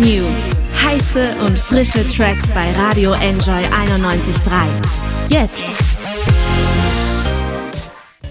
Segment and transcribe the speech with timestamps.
[0.00, 0.24] New.
[0.82, 4.30] Heiße und frische Tracks bei Radio Enjoy 91.3.
[5.28, 5.97] Jetzt!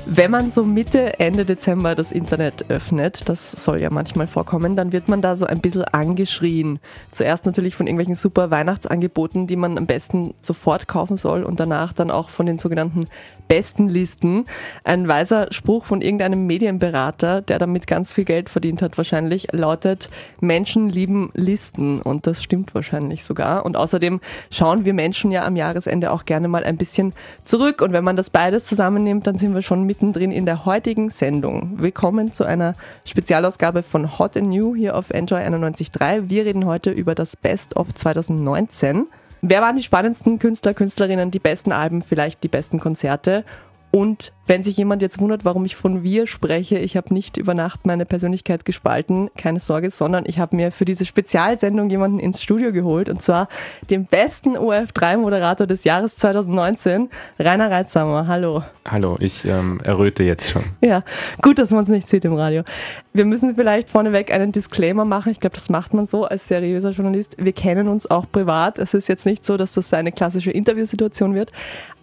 [0.10, 4.94] Wenn man so Mitte, Ende Dezember das Internet öffnet, das soll ja manchmal vorkommen, dann
[4.94, 6.80] wird man da so ein bisschen angeschrien.
[7.12, 11.92] Zuerst natürlich von irgendwelchen super Weihnachtsangeboten, die man am besten sofort kaufen soll und danach
[11.92, 13.08] dann auch von den sogenannten
[13.50, 14.46] besten Listen.
[14.86, 20.10] Ein weiser Spruch von irgendeinem Medienberater, der damit ganz viel Geld verdient hat wahrscheinlich, lautet,
[20.40, 23.66] Menschen lieben Listen und das stimmt wahrscheinlich sogar.
[23.66, 27.92] Und außerdem schauen wir Menschen ja am Jahresende auch gerne mal ein bisschen zurück und
[27.92, 31.82] wenn man das beides zusammennimmt, dann sind wir schon mitten mittendrin in der heutigen Sendung.
[31.82, 36.30] Willkommen zu einer Spezialausgabe von Hot and New hier auf Enjoy 91.3.
[36.30, 39.08] Wir reden heute über das Best of 2019.
[39.42, 43.44] Wer waren die spannendsten Künstler, Künstlerinnen, die besten Alben, vielleicht die besten Konzerte?
[43.92, 47.54] Und wenn sich jemand jetzt wundert, warum ich von wir spreche, ich habe nicht über
[47.54, 52.42] Nacht meine Persönlichkeit gespalten, keine Sorge, sondern ich habe mir für diese Spezialsendung jemanden ins
[52.42, 53.50] Studio geholt und zwar
[53.90, 58.28] den besten OF3-Moderator des Jahres 2019, Rainer Reitsamer.
[58.28, 58.64] Hallo.
[58.86, 60.64] Hallo, ich ähm, erröte jetzt schon.
[60.82, 61.04] Ja,
[61.42, 62.64] gut, dass man es nicht sieht im Radio.
[63.12, 65.32] Wir müssen vielleicht vorneweg einen Disclaimer machen.
[65.32, 67.36] Ich glaube, das macht man so als seriöser Journalist.
[67.38, 68.80] Wir kennen uns auch privat.
[68.80, 71.52] Es ist jetzt nicht so, dass das eine klassische Interviewsituation wird.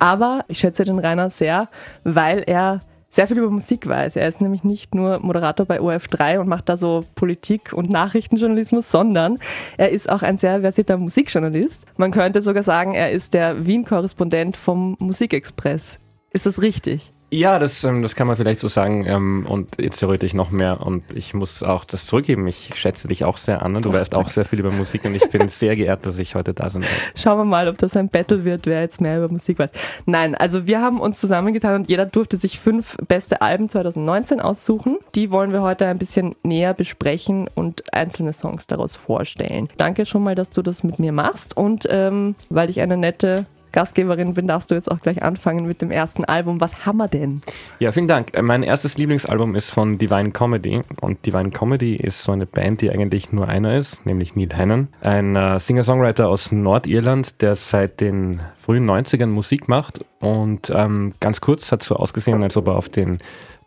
[0.05, 1.70] Aber ich schätze den Rainer sehr,
[2.02, 4.16] weil er sehr viel über Musik weiß.
[4.16, 8.91] Er ist nämlich nicht nur Moderator bei OF3 und macht da so Politik- und Nachrichtenjournalismus,
[8.91, 9.38] sondern
[9.78, 11.86] er ist auch ein sehr versierter Musikjournalist.
[11.96, 15.98] Man könnte sogar sagen, er ist der Wien-Korrespondent vom Musikexpress.
[16.34, 17.14] Ist das richtig?
[17.34, 19.04] Ja, das, ähm, das kann man vielleicht so sagen.
[19.06, 20.80] Ähm, und jetzt theoretisch noch mehr.
[20.86, 22.46] Und ich muss auch das zurückgeben.
[22.46, 23.74] Ich schätze dich auch sehr an.
[23.82, 26.55] Du weißt auch sehr viel über Musik und ich bin sehr geehrt, dass ich heute
[26.55, 27.12] da sein darf.
[27.16, 29.72] Schauen wir mal, ob das ein Battle wird, wer jetzt mehr über Musik weiß.
[30.06, 34.98] Nein, also wir haben uns zusammengetan und jeder durfte sich fünf beste Alben 2019 aussuchen.
[35.16, 39.68] Die wollen wir heute ein bisschen näher besprechen und einzelne Songs daraus vorstellen.
[39.77, 41.56] Danke schon mal, dass du das mit mir machst.
[41.56, 45.83] Und ähm, weil ich eine nette Gastgeberin bin, darfst du jetzt auch gleich anfangen mit
[45.83, 46.61] dem ersten Album.
[46.61, 47.42] Was haben wir denn?
[47.80, 48.30] Ja, vielen Dank.
[48.40, 52.90] Mein erstes Lieblingsalbum ist von Divine Comedy und Divine Comedy ist so eine Band, die
[52.90, 58.40] eigentlich nur einer ist, nämlich Neil Hannon, ein äh, Singer-Songwriter aus Nordirland, der seit den
[58.57, 62.89] frühen 90ern Musik macht und ähm, ganz kurz hat so ausgesehen, als ob er auf
[62.89, 63.18] den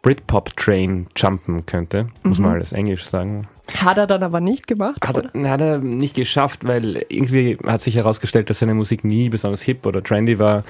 [0.02, 2.46] Britpop-Train jumpen könnte, muss mhm.
[2.46, 3.48] man alles Englisch sagen.
[3.76, 5.06] Hat er dann aber nicht gemacht?
[5.06, 9.30] Hat er, hat er, nicht geschafft, weil irgendwie hat sich herausgestellt, dass seine Musik nie
[9.30, 10.64] besonders hip oder trendy war.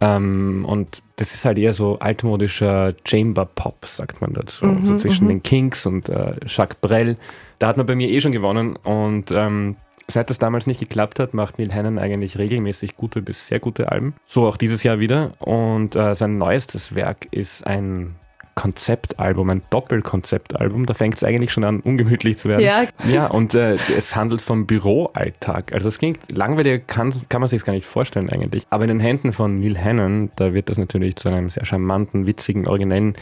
[0.00, 4.66] Ähm, und das ist halt eher so altmodischer Chamber Pop, sagt man dazu.
[4.66, 5.28] Mhm, so zwischen mhm.
[5.28, 7.16] den Kinks und äh, Jacques Brel.
[7.58, 8.76] Da hat man bei mir eh schon gewonnen.
[8.76, 13.46] Und ähm, seit das damals nicht geklappt hat, macht Neil Hannon eigentlich regelmäßig gute bis
[13.46, 14.14] sehr gute Alben.
[14.26, 15.32] So auch dieses Jahr wieder.
[15.38, 18.16] Und äh, sein neuestes Werk ist ein
[18.54, 20.86] Konzeptalbum, ein Doppelkonzeptalbum.
[20.86, 22.62] Da fängt es eigentlich schon an, ungemütlich zu werden.
[22.62, 25.72] Ja, ja und äh, es handelt vom Büroalltag.
[25.72, 28.66] Also das klingt langweilig, kann, kann man sich gar nicht vorstellen eigentlich.
[28.70, 32.26] Aber in den Händen von Neil Hannon, da wird das natürlich zu einem sehr charmanten,
[32.26, 33.14] witzigen, originellen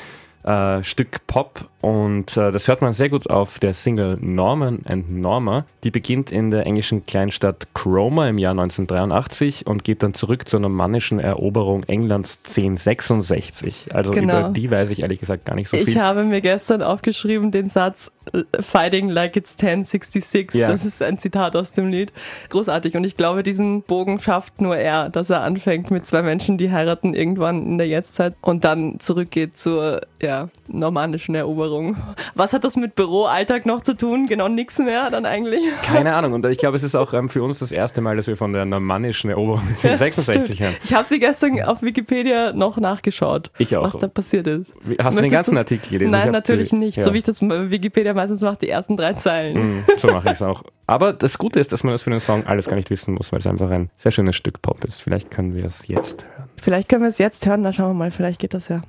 [0.45, 5.11] äh, Stück Pop und äh, das hört man sehr gut auf der Single Norman and
[5.11, 5.67] Norma.
[5.83, 10.61] Die beginnt in der englischen Kleinstadt Cromer im Jahr 1983 und geht dann zurück zur
[10.61, 13.89] normannischen Eroberung Englands 1066.
[13.93, 14.39] Also genau.
[14.39, 15.89] über die weiß ich ehrlich gesagt gar nicht so viel.
[15.89, 18.13] Ich habe mir gestern aufgeschrieben den Satz
[18.61, 20.55] Fighting like it's 1066.
[20.55, 20.69] Ja.
[20.69, 22.13] Das ist ein Zitat aus dem Lied.
[22.51, 22.95] Großartig.
[22.97, 26.71] Und ich glaube, diesen Bogen schafft nur er, dass er anfängt mit zwei Menschen, die
[26.71, 30.32] heiraten irgendwann in der Jetztzeit und dann zurückgeht zur ja,
[30.69, 31.97] normannischen Eroberung.
[32.35, 34.27] Was hat das mit Büroalltag noch zu tun?
[34.27, 35.61] Genau nichts mehr dann eigentlich?
[35.83, 36.33] Keine Ahnung.
[36.33, 38.53] Und ich glaube, es ist auch ähm, für uns das erste Mal, dass wir von
[38.53, 40.77] der normannischen Eroberung bis ja, 66 hören.
[40.85, 43.51] Ich habe sie gestern auf Wikipedia noch nachgeschaut.
[43.59, 43.85] Ich auch.
[43.85, 44.73] Was da passiert ist.
[44.73, 46.13] Hast Möchtest du den ganzen Artikel gelesen?
[46.13, 46.97] Nein, natürlich nicht.
[46.97, 47.05] Ja.
[47.05, 49.79] So wie ich das Wikipedia meistens mache, die ersten drei Zeilen.
[49.79, 50.63] Mm, so mache ich es auch.
[50.87, 53.33] Aber das Gute ist, dass man das für den Song alles gar nicht wissen muss,
[53.33, 55.01] weil es einfach ein sehr schönes Stück Pop ist.
[55.01, 56.51] Vielleicht können wir es jetzt hören.
[56.57, 58.83] Vielleicht können wir es jetzt hören, dann schauen wir mal, vielleicht geht das ja.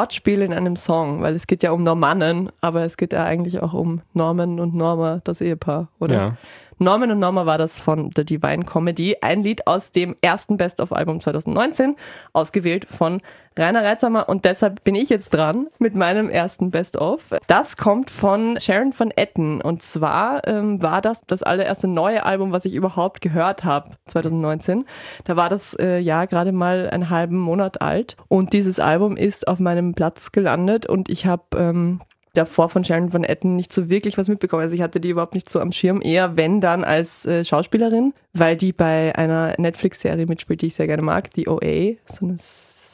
[0.00, 3.62] Wortspiel in einem Song, weil es geht ja um Normannen, aber es geht ja eigentlich
[3.62, 6.14] auch um Norman und Norma, das Ehepaar, oder?
[6.14, 6.36] Ja.
[6.82, 11.20] Norman und Norma war das von The Divine Comedy, ein Lied aus dem ersten Best-of-Album
[11.20, 11.94] 2019,
[12.32, 13.20] ausgewählt von
[13.58, 17.20] Rainer Reitsamer und deshalb bin ich jetzt dran mit meinem ersten Best-of.
[17.48, 19.60] Das kommt von Sharon von Etten.
[19.60, 24.86] Und zwar ähm, war das das allererste neue Album, was ich überhaupt gehört habe 2019.
[25.24, 28.16] Da war das äh, ja gerade mal einen halben Monat alt.
[28.28, 30.86] Und dieses Album ist auf meinem Platz gelandet.
[30.86, 32.00] Und ich habe ähm,
[32.34, 34.62] davor von Sharon von Etten nicht so wirklich was mitbekommen.
[34.62, 38.14] Also ich hatte die überhaupt nicht so am Schirm, eher wenn dann als äh, Schauspielerin,
[38.32, 42.36] weil die bei einer Netflix-Serie mitspielt, die ich sehr gerne mag, die OA, so eine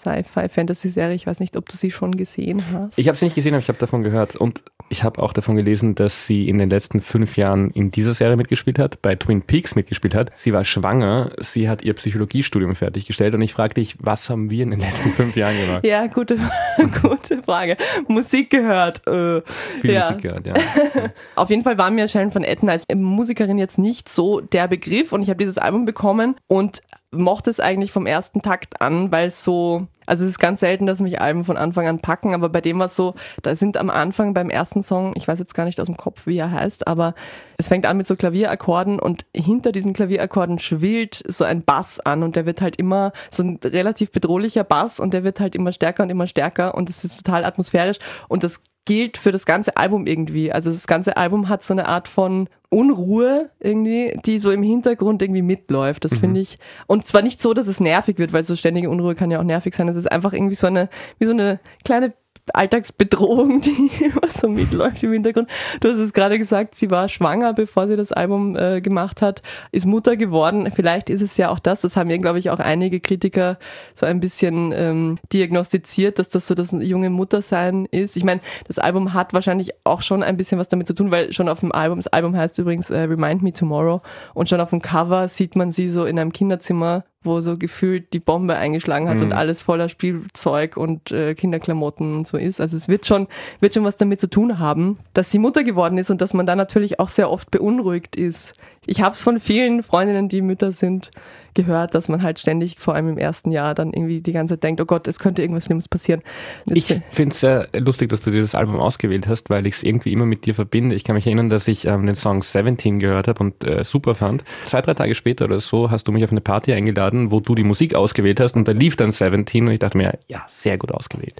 [0.06, 1.14] Sci-Fi-Fantasy-Serie.
[1.14, 2.98] Ich weiß nicht, ob du sie schon gesehen hast.
[2.98, 4.36] Ich habe sie nicht gesehen, aber ich habe davon gehört.
[4.36, 8.14] Und ich habe auch davon gelesen, dass sie in den letzten fünf Jahren in dieser
[8.14, 10.30] Serie mitgespielt hat, bei Twin Peaks mitgespielt hat.
[10.36, 13.34] Sie war schwanger, sie hat ihr Psychologiestudium fertiggestellt.
[13.34, 15.86] Und ich frage dich, was haben wir in den letzten fünf Jahren gemacht?
[15.86, 16.38] Ja, gute,
[17.02, 17.76] gute Frage.
[18.06, 19.06] Musik gehört.
[19.06, 19.42] Äh,
[19.80, 20.02] Viel ja.
[20.02, 20.54] Musik gehört, ja.
[21.34, 25.12] Auf jeden Fall war mir Sharon von Etten als Musikerin jetzt nicht so der Begriff
[25.12, 26.80] und ich habe dieses Album bekommen und
[27.16, 30.86] mochte es eigentlich vom ersten Takt an, weil es so, also es ist ganz selten,
[30.86, 33.76] dass mich Alben von Anfang an packen, aber bei dem war es so, da sind
[33.76, 36.50] am Anfang beim ersten Song, ich weiß jetzt gar nicht aus dem Kopf, wie er
[36.50, 37.14] heißt, aber
[37.58, 42.22] es fängt an mit so Klavierakkorden und hinter diesen Klavierakkorden schwillt so ein Bass an
[42.22, 45.72] und der wird halt immer so ein relativ bedrohlicher Bass und der wird halt immer
[45.72, 47.98] stärker und immer stärker und es ist total atmosphärisch
[48.28, 50.50] und das gilt für das ganze Album irgendwie.
[50.50, 55.20] Also das ganze Album hat so eine Art von Unruhe irgendwie, die so im Hintergrund
[55.20, 56.04] irgendwie mitläuft.
[56.04, 56.58] Das finde ich.
[56.86, 59.44] Und zwar nicht so, dass es nervig wird, weil so ständige Unruhe kann ja auch
[59.44, 59.88] nervig sein.
[59.88, 60.88] Es ist einfach irgendwie so eine,
[61.18, 62.14] wie so eine kleine
[62.52, 65.48] Alltagsbedrohung, die immer so mitläuft im Hintergrund.
[65.80, 69.42] Du hast es gerade gesagt, sie war schwanger, bevor sie das Album äh, gemacht hat,
[69.72, 70.70] ist Mutter geworden.
[70.70, 73.58] Vielleicht ist es ja auch das, das haben ja, glaube ich, auch einige Kritiker
[73.94, 78.16] so ein bisschen ähm, diagnostiziert, dass das so das junge Muttersein ist.
[78.16, 81.32] Ich meine, das Album hat wahrscheinlich auch schon ein bisschen was damit zu tun, weil
[81.32, 84.02] schon auf dem Album, das Album heißt übrigens äh, Remind Me Tomorrow
[84.34, 88.12] und schon auf dem Cover sieht man sie so in einem Kinderzimmer wo so gefühlt
[88.12, 89.22] die Bombe eingeschlagen hat Mhm.
[89.24, 92.60] und alles voller Spielzeug und äh, Kinderklamotten und so ist.
[92.60, 93.26] Also es wird schon,
[93.60, 96.46] wird schon was damit zu tun haben, dass sie Mutter geworden ist und dass man
[96.46, 98.54] da natürlich auch sehr oft beunruhigt ist.
[98.86, 101.10] Ich habe es von vielen Freundinnen, die Mütter sind,
[101.56, 104.62] gehört, dass man halt ständig, vor allem im ersten Jahr, dann irgendwie die ganze Zeit
[104.62, 106.22] denkt, oh Gott, es könnte irgendwas Schlimmes passieren.
[106.66, 109.74] Jetzt- Ich finde es sehr lustig, dass du dir das Album ausgewählt hast, weil ich
[109.74, 110.94] es irgendwie immer mit dir verbinde.
[110.94, 114.14] Ich kann mich erinnern, dass ich ähm, den Song 17 gehört habe und äh, super
[114.14, 114.44] fand.
[114.66, 117.56] Zwei, drei Tage später oder so hast du mich auf eine Party eingeladen, wo du
[117.56, 120.78] die Musik ausgewählt hast und da lief dann 17 und ich dachte mir, ja, sehr
[120.78, 121.34] gut ausgewählt.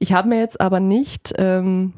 [0.00, 1.94] Ich habe mir jetzt aber nicht ähm,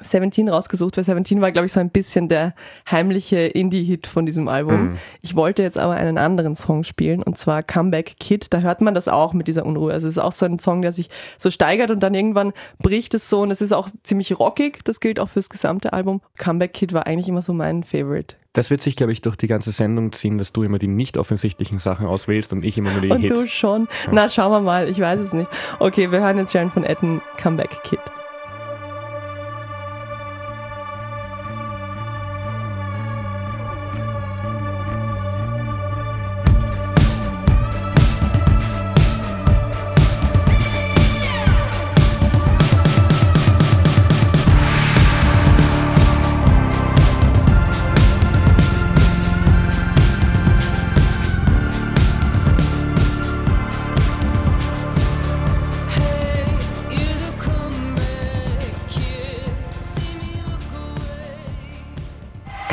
[0.00, 2.54] 17 rausgesucht, weil 17 war, glaube ich, so ein bisschen der
[2.90, 4.82] heimliche Indie-Hit von diesem Album.
[4.82, 4.98] Mhm.
[5.22, 8.52] Ich wollte jetzt aber einen anderen Song spielen und zwar Comeback Kid.
[8.52, 9.92] Da hört man das auch mit dieser Unruhe.
[9.92, 13.14] Also es ist auch so ein Song, der sich so steigert und dann irgendwann bricht
[13.14, 14.84] es so und es ist auch ziemlich rockig.
[14.84, 16.20] Das gilt auch fürs gesamte Album.
[16.38, 18.36] Comeback Kid war eigentlich immer so mein Favorite.
[18.54, 21.16] Das wird sich, glaube ich, durch die ganze Sendung ziehen, dass du immer die nicht
[21.16, 23.42] offensichtlichen Sachen auswählst und ich immer nur die Und Hits.
[23.44, 23.88] du schon.
[24.10, 24.88] Na, schauen wir mal.
[24.90, 25.50] Ich weiß es nicht.
[25.78, 27.98] Okay, wir hören jetzt Sharon von Etten, Comeback Kid.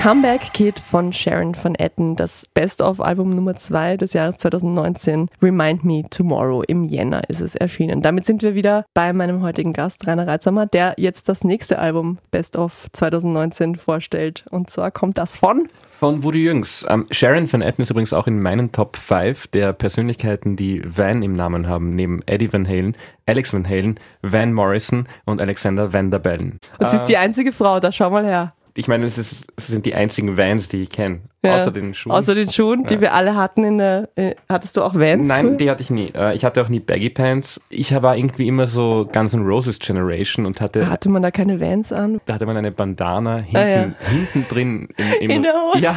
[0.09, 5.29] Comeback Kid von Sharon von Etten, das Best-of-Album Nummer 2 des Jahres 2019.
[5.39, 8.01] Remind Me Tomorrow im Jänner ist es erschienen.
[8.01, 12.17] Damit sind wir wieder bei meinem heutigen Gast, Rainer Reitsamer, der jetzt das nächste Album
[12.31, 14.45] Best-of 2019 vorstellt.
[14.49, 15.67] Und zwar kommt das von
[15.99, 16.87] Von Woody Jüngs.
[16.89, 21.21] Ähm, Sharon Van Etten ist übrigens auch in meinen Top 5 der Persönlichkeiten, die Van
[21.21, 22.97] im Namen haben, neben Eddie Van Halen,
[23.27, 26.59] Alex Van Halen, Van Morrison und Alexander Van der Bellen.
[26.79, 28.53] Und sie ist die einzige Frau, da schau mal her.
[28.79, 31.19] Ich meine, es, ist, es sind die einzigen Vans, die ich kenne.
[31.43, 31.55] Ja.
[31.55, 32.11] Außer den Schuhen.
[32.13, 33.01] Außer den Schuhen, die Ja.
[33.01, 34.09] wir alle hatten in der.
[34.15, 35.27] Äh, hattest du auch Vans?
[35.27, 35.57] Nein, früher?
[35.57, 36.11] die hatte ich nie.
[36.15, 37.59] Äh, Ich hatte auch nie Baggy Pants.
[37.69, 41.59] Ich war irgendwie immer so Guns N' Roses Generation und hatte, Hatte man da keine
[41.59, 42.19] Vans an?
[42.25, 43.91] da hatte man eine Bandana hinten, Ah, ja.
[44.09, 44.87] hinten drin.
[44.97, 45.83] Im, im, In der Hose.
[45.83, 45.95] Ja,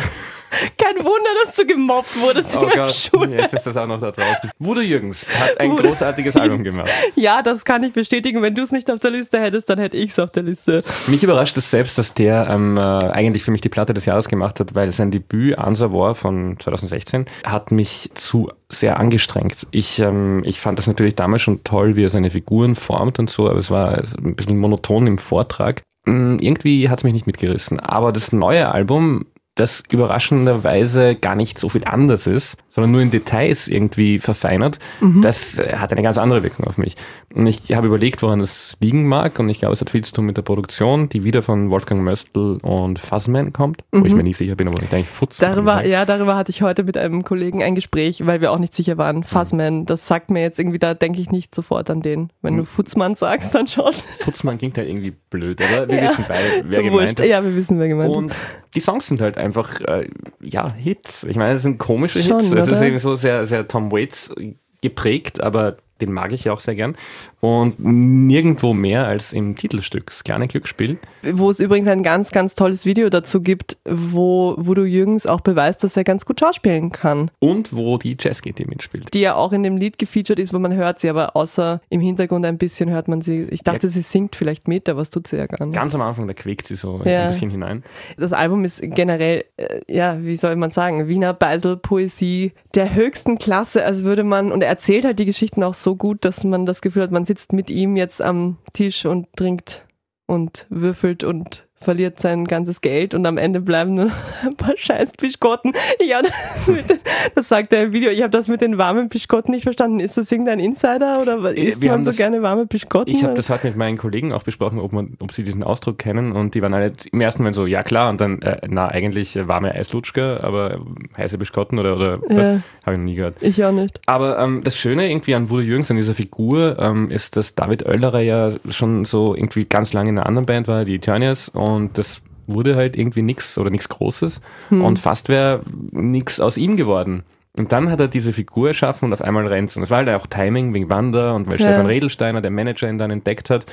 [0.78, 3.36] Kein Wunder, dass du gemobbt wurdest oh in der Gott, Schule.
[3.36, 4.50] jetzt ist das auch noch da draußen.
[4.58, 6.90] Wudo Jürgens hat ein Wudo großartiges Album gemacht.
[7.14, 8.42] Ja, das kann ich bestätigen.
[8.42, 10.82] Wenn du es nicht auf der Liste hättest, dann hätte ich es auf der Liste.
[11.06, 14.28] Mich überrascht es selbst, dass der ähm, äh, eigentlich für mich die Platte des Jahres
[14.28, 19.66] gemacht hat, weil sein Debüt Answer War von 2016 hat mich zu sehr angestrengt.
[19.70, 23.30] Ich, ähm, ich fand das natürlich damals schon toll, wie er seine Figuren formt und
[23.30, 25.82] so, aber es war ein bisschen monoton im Vortrag.
[26.06, 27.78] Mm, Irgendwie hat es mich nicht mitgerissen.
[27.78, 33.10] Aber das neue Album das überraschenderweise gar nicht so viel anders ist, sondern nur in
[33.10, 34.78] Details irgendwie verfeinert,
[35.20, 36.96] das äh, hat eine ganz andere Wirkung auf mich.
[37.34, 40.12] Und ich habe überlegt, woran das liegen mag und ich glaube, es hat viel zu
[40.12, 44.22] tun mit der Produktion, die wieder von Wolfgang Möstl und Fuzzman kommt, wo ich mir
[44.22, 45.38] nicht sicher bin, aber ich eigentlich Futz.
[45.38, 48.74] Darüber, ja, darüber hatte ich heute mit einem Kollegen ein Gespräch, weil wir auch nicht
[48.74, 48.98] sicher Mhm.
[48.98, 49.22] waren.
[49.24, 52.30] Fuzzman, das sagt mir jetzt irgendwie, da denke ich nicht sofort an den.
[52.42, 53.92] Wenn du Futzmann sagst, dann schon.
[54.20, 56.08] Futzmann klingt halt irgendwie blöd, aber wir Ja.
[56.10, 57.28] wissen beide, wer gemeint ist.
[57.28, 58.16] Ja, wir wissen, wer gemeint ist.
[58.16, 58.32] Und
[58.74, 60.08] die Songs sind halt einfach, äh,
[60.40, 61.24] ja, Hits.
[61.24, 62.52] Ich meine, es sind komische Schon, Hits.
[62.52, 62.82] Es ist oder?
[62.82, 64.34] irgendwie so sehr, sehr Tom Waits
[64.82, 66.96] geprägt, aber den mag ich ja auch sehr gern.
[67.44, 70.98] Und nirgendwo mehr als im Titelstück, das kleine Glücksspiel.
[71.32, 75.82] Wo es übrigens ein ganz, ganz tolles Video dazu gibt, wo Voodoo Jürgens auch beweist,
[75.82, 77.32] dass er ganz gut schauspielen kann.
[77.40, 79.12] Und wo die Jazz-GT mitspielt.
[79.12, 82.00] Die ja auch in dem Lied gefeatured ist, wo man hört sie, aber außer im
[82.00, 83.42] Hintergrund ein bisschen hört man sie.
[83.50, 85.74] Ich dachte, sie singt vielleicht mit, aber das tut sie ja gar nicht.
[85.74, 87.22] Ganz am Anfang, da quäkt sie so Ja.
[87.24, 87.82] ein bisschen hinein.
[88.18, 93.84] Das Album ist generell, äh, ja, wie soll man sagen, Wiener Beisel-Poesie der höchsten Klasse,
[93.84, 96.80] als würde man, und er erzählt halt die Geschichten auch so gut, dass man das
[96.82, 99.86] Gefühl hat, man sitzt mit ihm jetzt am Tisch und trinkt
[100.26, 104.10] und würfelt und verliert sein ganzes Geld und am Ende bleiben nur
[104.46, 105.72] ein paar scheiß Pischkotten.
[106.06, 106.98] Ja, das, den,
[107.34, 108.10] das sagt er im Video.
[108.10, 110.00] Ich habe das mit den warmen Pischkotten nicht verstanden.
[110.00, 113.12] Ist das irgendein Insider oder Äh, isst wir man haben so das- gerne warme Pischkotten?
[113.14, 115.98] Ich habe das heute mit meinen Kollegen auch besprochen, ob, man, ob sie diesen Ausdruck
[115.98, 118.88] kennen und die waren alle im ersten Moment so, ja klar, und dann, äh, na,
[118.88, 120.80] eigentlich äh, warme Eislutschka, aber
[121.16, 122.44] heiße Biskotten oder, oder Ja.
[122.84, 123.36] habe ich noch nie gehört.
[123.40, 124.00] ich auch nicht.
[124.06, 127.86] Aber ähm, das Schöne irgendwie an Voodoo Jürgens, an dieser Figur, ähm, ist, dass David
[127.86, 131.71] Oellerer ja schon so irgendwie ganz lange in einer anderen Band war, die Eternias, und
[131.92, 135.62] das wurde halt irgendwie nix oder nichts Großes und fast wäre
[135.92, 137.22] nix aus ihm geworden.
[137.56, 139.76] Und dann hat er diese Figur erschaffen und auf einmal rennt's.
[139.76, 141.66] Und es war halt auch Timing wegen Wander und weil Ja.
[141.66, 143.66] Stefan Redelsteiner, der Manager, ihn dann entdeckt hat.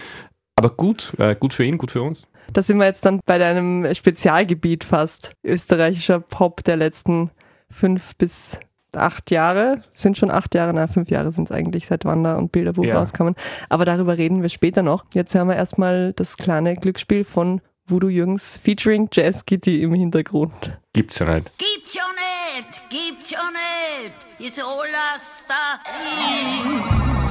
[0.58, 2.28] Aber gut, äh, gut für ihn, gut für uns.
[2.52, 5.32] Da sind wir jetzt dann bei deinem Spezialgebiet fast.
[5.46, 7.32] Österreichischer Pop der letzten
[7.70, 8.58] fünf bis
[8.92, 9.84] acht Jahre.
[9.94, 12.98] Sind schon acht Jahre, na, fünf Jahre sind es eigentlich, seit Wander und Bilderbuch Ja.
[13.00, 13.36] rauskamen.
[13.70, 15.06] Aber darüber reden wir später noch.
[15.14, 20.78] Jetzt hören wir erstmal das kleine Glücksspiel von Voodoo Jürgens featuring Jazz Kitty im Hintergrund.
[20.94, 21.50] Gibt's ja nicht.
[21.58, 27.29] Gibt's schon nicht, gibt's schon nicht, ist alles dahin.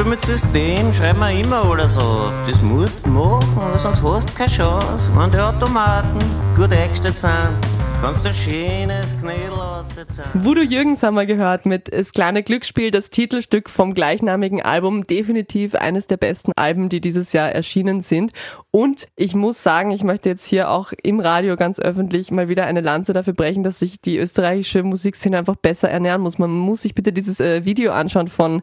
[0.00, 2.32] Spiel mit System, schreib mir immer alles auf.
[2.46, 5.10] Das musst du machen, sonst hast du keine Chance.
[5.14, 6.18] Wenn die Automaten
[6.56, 7.58] gut eingestellt sind,
[8.00, 10.30] kannst du ein schönes Knädel auszahlen.
[10.32, 15.06] Voodoo Jürgens haben wir gehört mit Das kleine Glücksspiel, das Titelstück vom gleichnamigen Album.
[15.06, 18.32] Definitiv eines der besten Alben, die dieses Jahr erschienen sind.
[18.70, 22.64] Und ich muss sagen, ich möchte jetzt hier auch im Radio ganz öffentlich mal wieder
[22.64, 26.38] eine Lanze dafür brechen, dass sich die österreichische Musikszene einfach besser ernähren muss.
[26.38, 28.62] Man muss sich bitte dieses äh, Video anschauen von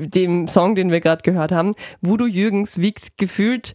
[0.00, 1.72] dem Song, den wir gerade gehört haben.
[2.00, 3.74] Voodoo Jürgens wiegt gefühlt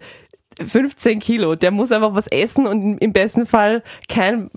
[0.68, 1.56] 15 Kilo.
[1.56, 4.50] Der muss einfach was essen und im besten Fall kein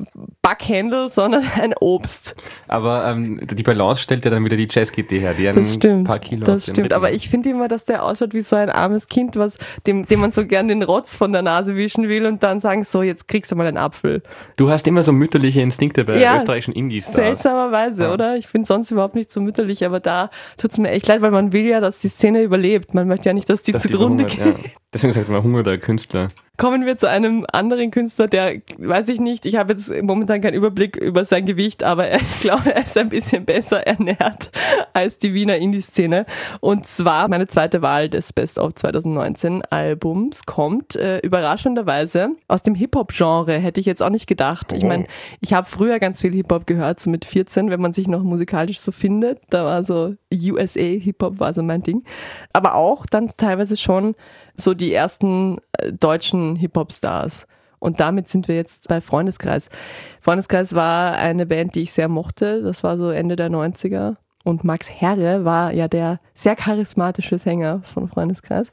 [0.43, 2.35] Backhändel, sondern ein Obst.
[2.69, 6.07] Aber ähm, die Balance stellt ja dann wieder die Jazz-GT her, die ein Das stimmt.
[6.07, 6.93] paar Kilo das stimmt.
[6.93, 10.21] Aber ich finde immer, dass der ausschaut wie so ein armes Kind, was dem, dem
[10.21, 13.29] man so gern den Rotz von der Nase wischen will und dann sagen, so, jetzt
[13.29, 14.23] kriegst du mal einen Apfel.
[14.57, 17.07] Du hast immer so mütterliche Instinkte bei Ja, österreichischen Indies.
[17.13, 18.13] Seltsamerweise, Ja.
[18.13, 18.37] oder?
[18.37, 21.53] Ich finde sonst überhaupt nicht so mütterlich, aber da tut's mir echt leid, weil man
[21.53, 22.95] will ja, dass die Szene überlebt.
[22.95, 24.67] Man möchte ja nicht, dass die Dass die zugrunde verhungert, geht.
[24.67, 24.73] ja.
[24.95, 26.29] Deswegen sagt man Hunger der Künstler.
[26.57, 30.55] Kommen wir zu einem anderen Künstler, der, weiß ich nicht, ich habe jetzt momentan keinen
[30.55, 34.53] Überblick über sein Gewicht, aber ich glaube, er ist ein bisschen besser ernährt
[34.93, 36.27] als die Wiener Indie-Szene.
[36.61, 42.77] Und zwar meine zweite Wahl des Best of 2019 Albums kommt äh, überraschenderweise aus dem
[42.77, 44.73] Hip-Hop-Genre, hätte ich jetzt auch nicht gedacht.
[44.73, 45.07] Ich meine,
[45.41, 48.79] ich habe früher ganz viel Hip-Hop gehört, so mit 14, wenn man sich noch musikalisch
[48.79, 49.41] so findet.
[49.51, 52.05] Da war so USA Hip-Hop war so mein Ding.
[52.53, 54.15] Aber auch dann teilweise schon
[54.57, 57.47] so die ersten äh, deutschen Hip-Hop-Stars.
[57.79, 59.69] Und damit sind wir jetzt bei Freundeskreis.
[60.21, 62.63] Freundeskreis war eine Band, die ich sehr mochte.
[62.63, 64.17] Das war so Ende der 90er.
[64.45, 68.67] Und Max Herre war ja der sehr charismatische Sänger von Freundeskreis.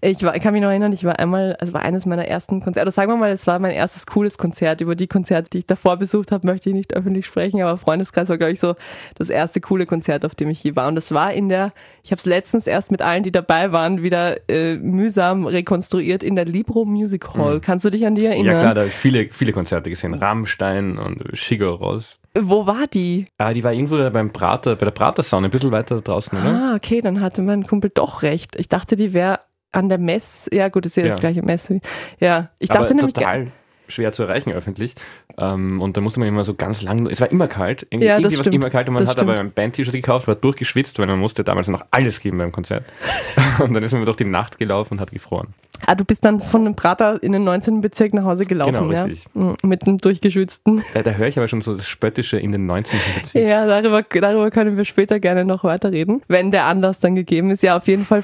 [0.00, 2.82] Ich, war, kann mich noch erinnern, ich war einmal, also war eines meiner ersten Konzerte,
[2.82, 4.80] oder sagen wir mal, es war mein erstes cooles Konzert.
[4.80, 8.28] Über die Konzerte, die ich davor besucht habe, möchte ich nicht öffentlich sprechen, aber Freundeskreis
[8.28, 8.74] war, glaube ich, so
[9.14, 10.88] das erste coole Konzert, auf dem ich je war.
[10.88, 14.02] Und das war in der, ich habe es letztens erst mit allen, die dabei waren,
[14.02, 17.60] wieder äh, mühsam rekonstruiert in der Libro Music Hall.
[17.60, 18.54] Kannst du dich an die erinnern?
[18.54, 20.14] Ja klar, da habe ich viele, viele Konzerte gesehen.
[20.14, 22.20] Rammstein und Shigoros.
[22.36, 23.26] Wo war die?
[23.38, 26.72] Ah, die war irgendwo beim Prater, bei der Pratersauna, ein bisschen weiter draußen, oder?
[26.72, 28.56] Ah, okay, dann hatte mein Kumpel doch recht.
[28.56, 29.40] Ich dachte, die wäre
[29.72, 30.54] an der Messe.
[30.54, 31.80] Ja, gut, ist ja, das gleiche Messe.
[32.20, 33.14] Ja, ich dachte Aber nämlich.
[33.14, 33.52] total
[33.88, 34.94] schwer zu erreichen öffentlich.
[35.38, 38.20] Ähm, und da musste man immer so ganz lang, es war immer kalt, irgendwie, Ja,
[38.20, 39.50] das irgendwie war immer kalt und man Das hat aber stimmt.
[39.50, 42.84] ein Band-T-Shirt gekauft, war durchgeschwitzt, weil man musste damals noch alles geben beim Konzert.
[43.60, 45.48] und dann ist man durch die Nacht gelaufen und hat gefroren.
[45.86, 47.80] Ah, du bist dann von dem Prater in den 19.
[47.80, 49.02] Bezirk nach Hause gelaufen, Genau, ja?
[49.02, 49.26] richtig.
[49.34, 50.82] Mhm, Mit einem durchgeschützten.
[50.94, 52.98] Äh, da höre ich aber schon so das Spöttische in den 19.
[53.16, 53.44] Bezirk.
[53.44, 57.62] Ja, darüber, darüber können wir später gerne noch weiterreden, wenn der Anlass dann gegeben ist.
[57.62, 58.22] Ja, auf jeden Fall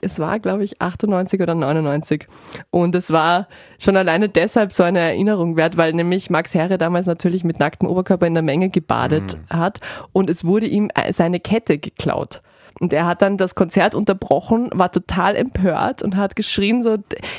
[0.00, 2.26] Es war, glaube ich, 98 oder 99.
[2.70, 7.06] Und es war schon alleine deshalb so eine Erinnerung wert, weil nämlich Max Herre damals
[7.06, 9.80] natürlich mit nacktem Oberkörper in der Menge gebadet hat
[10.12, 12.42] und es wurde ihm äh, seine Kette geklaut.
[12.80, 16.96] Und er hat dann das Konzert unterbrochen, war total empört und hat geschrien so,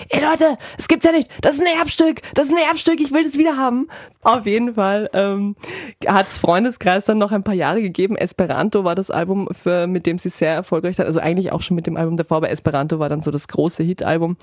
[0.10, 3.12] ey Leute, es gibt's ja nicht, das ist ein Erbstück, das ist ein Erbstück, ich
[3.12, 3.88] will das wieder haben.
[4.22, 5.56] Auf jeden Fall ähm,
[6.06, 8.18] hat's Freundeskreis dann noch ein paar Jahre gegeben.
[8.18, 11.76] Esperanto war das Album, für, mit dem sie sehr erfolgreich sind, also eigentlich auch schon
[11.76, 14.36] mit dem Album davor, aber Esperanto war dann so das große Hitalbum.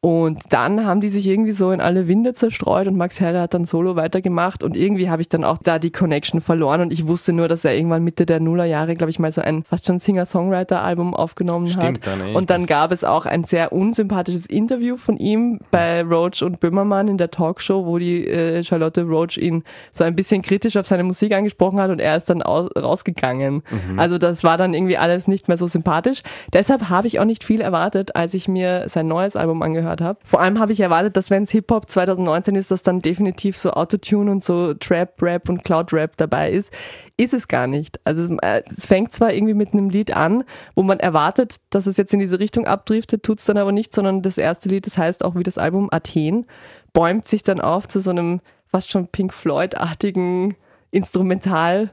[0.00, 3.54] Und dann haben die sich irgendwie so in alle Winde zerstreut und Max Herre hat
[3.54, 7.08] dann solo weitergemacht und irgendwie habe ich dann auch da die Connection verloren und ich
[7.08, 9.98] wusste nur, dass er irgendwann Mitte der Nullerjahre, glaube ich, mal so ein fast schon
[9.98, 12.20] Singer-Songwriter-Album aufgenommen Stimmt, hat.
[12.20, 16.60] dann, und dann gab es auch ein sehr unsympathisches Interview von ihm bei Roach und
[16.60, 20.86] Böhmermann in der Talkshow, wo die äh, Charlotte Roach ihn so ein bisschen kritisch auf
[20.86, 23.62] seine Musik angesprochen hat und er ist dann au rausgegangen.
[23.96, 26.22] Also das war dann irgendwie alles nicht mehr so sympathisch.
[26.52, 30.18] Deshalb habe ich auch nicht viel erwartet, als ich mir sein neues Album angehört habe.
[30.24, 33.72] Vor allem habe ich erwartet, dass wenn es Hip-Hop 2019 ist, dass dann definitiv so
[33.72, 36.72] Autotune und so Trap, Rap und Cloud-Rap dabei ist.
[37.16, 38.00] Ist es gar nicht.
[38.04, 41.86] Also es, äh, es fängt zwar irgendwie mit einem Lied an, wo man erwartet, dass
[41.86, 44.86] es jetzt in diese Richtung abdriftet, tut es dann aber nicht, sondern das erste Lied,
[44.86, 46.46] das heißt auch wie das Album Athen,
[46.92, 50.56] bäumt sich dann auf zu so einem fast schon Pink Floyd-artigen
[50.90, 51.92] Instrumental.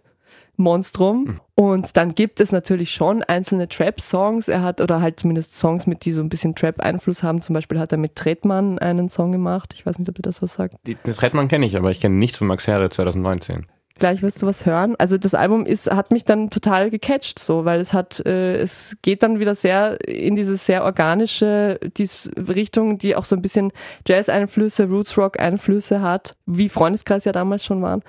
[0.64, 1.40] Monstrum.
[1.56, 4.48] Und dann gibt es natürlich schon einzelne Trap-Songs.
[4.48, 7.42] Er hat, oder halt zumindest Songs, mit die so ein bisschen Trap-Einfluss haben.
[7.42, 9.74] Zum Beispiel hat er mit Tretmann einen Song gemacht.
[9.76, 10.76] Ich weiß nicht, ob ihr das was sagt.
[10.88, 13.68] Die, den Trettmann kenne ich, aber ich kenne nichts von Max Herre 2019.
[14.00, 14.96] Gleich wirst du was hören.
[14.98, 18.98] Also das Album ist, hat mich dann total gecatcht, so, weil es hat, äh, es
[19.04, 23.72] geht dann wieder sehr in diese sehr organische dies Richtung, die auch so ein bisschen
[24.08, 28.02] Jazz-Einflüsse, Roots-Rock-Einflüsse hat, wie Freundeskreis ja damals schon waren.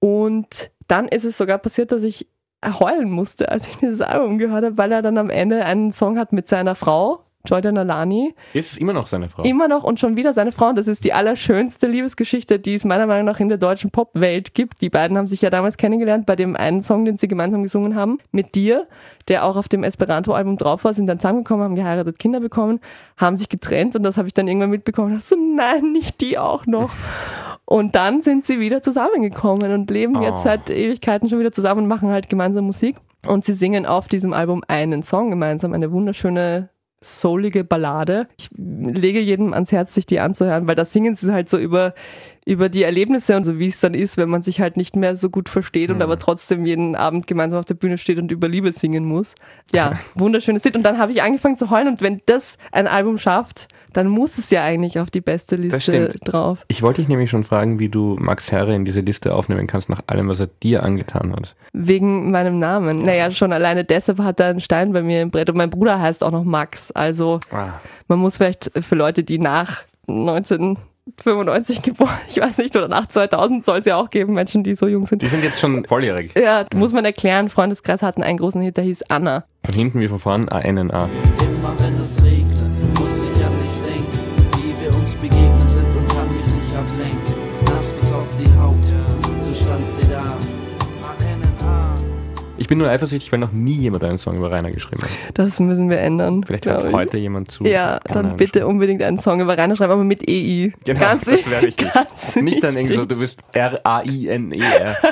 [0.00, 2.26] Und dann ist es sogar passiert, dass ich
[2.64, 6.18] heulen musste, als ich dieses Album gehört habe, weil er dann am Ende einen Song
[6.18, 9.44] hat mit seiner Frau, Jordan Alani, Ist es immer noch seine Frau?
[9.44, 10.68] immer noch und schon wieder seine Frau.
[10.68, 14.52] Und das ist die allerschönste Liebesgeschichte, die es meiner Meinung nach in der deutschen Popwelt
[14.52, 14.82] gibt.
[14.82, 17.94] Die beiden haben sich ja damals kennengelernt bei dem einen Song, den sie gemeinsam gesungen
[17.94, 18.86] haben, mit dir,
[19.28, 22.78] der auch auf dem Esperanto-Album drauf war, sind dann zusammengekommen, haben geheiratet, Kinder bekommen,
[23.16, 26.20] haben sich getrennt und das habe ich dann irgendwann mitbekommen und dachte so, nein, nicht
[26.20, 26.90] die auch noch.
[27.72, 30.22] Und dann sind sie wieder zusammengekommen und leben Oh.
[30.22, 32.96] jetzt seit Ewigkeiten schon wieder zusammen und machen halt gemeinsam Musik.
[33.24, 38.26] Und sie singen auf diesem Album einen Song gemeinsam, eine wunderschöne soulige Ballade.
[38.38, 41.94] Ich lege jedem ans Herz, sich die anzuhören, weil da singen sie halt so über,
[42.44, 45.16] über die Erlebnisse und so, wie es dann ist, wenn man sich halt nicht mehr
[45.16, 48.48] so gut versteht und aber trotzdem jeden Abend gemeinsam auf der Bühne steht und über
[48.48, 49.34] Liebe singen muss.
[49.72, 50.76] Ja, wunderschönes Lied.
[50.76, 54.38] Und dann habe ich angefangen zu heulen und wenn das ein Album schafft, dann muss
[54.38, 56.14] es ja eigentlich auf die beste Liste stimmt.
[56.24, 56.64] drauf.
[56.68, 59.88] Ich wollte dich nämlich schon fragen, wie du Max Herre in diese Liste aufnehmen kannst,
[59.88, 61.54] nach allem, was er dir angetan hat.
[61.72, 63.02] Wegen meinem Namen.
[63.02, 65.50] Naja, schon alleine deshalb hat er einen Stein bei mir im Brett.
[65.50, 66.90] Und mein Bruder heißt auch noch Max.
[66.92, 67.80] Also Ah.
[68.08, 73.64] man muss vielleicht für Leute, die nach 1995 geboren, ich weiß nicht, oder nach 2000
[73.64, 75.22] soll es ja auch geben, Menschen, die so jung sind.
[75.22, 76.32] Die sind jetzt schon volljährig.
[76.36, 79.44] Ja, muss man erklären, Freundeskreis hatten einen großen Hit, der hieß Anna.
[79.64, 81.08] Von hinten wie von vorn, A-N-N-A.
[81.42, 81.89] Immer wenn es
[92.70, 95.10] bin nur eifersüchtig, weil noch nie jemand einen Song über Rainer geschrieben hat.
[95.34, 96.44] Das müssen wir ändern.
[96.44, 97.64] Vielleicht hört heute jemand zu.
[97.64, 100.72] Ja, dann bitte unbedingt einen Song über Rainer schreiben, aber mit EI.
[100.84, 101.92] Genau, ganz das wäre wichtig.
[101.92, 104.96] ganz Nicht dann irgendwie so, du bist R-A-I-N-E-R.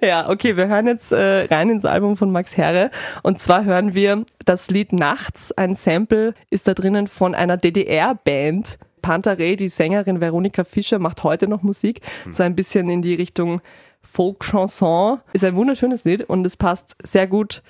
[0.00, 2.92] Ja, okay, wir hören jetzt äh, rein ins Album von Max Herre.
[3.24, 5.50] Und zwar hören wir das Lied Nachts.
[5.50, 8.78] Ein Sample ist da drinnen von einer DDR-Band.
[9.02, 12.02] Pantarei, die Sängerin Veronika Fischer, macht heute noch Musik.
[12.30, 13.60] So ein bisschen in die Richtung
[14.02, 15.20] Folk-Chanson.
[15.32, 17.62] Ist ein wunderschönes Lied und es passt sehr gut.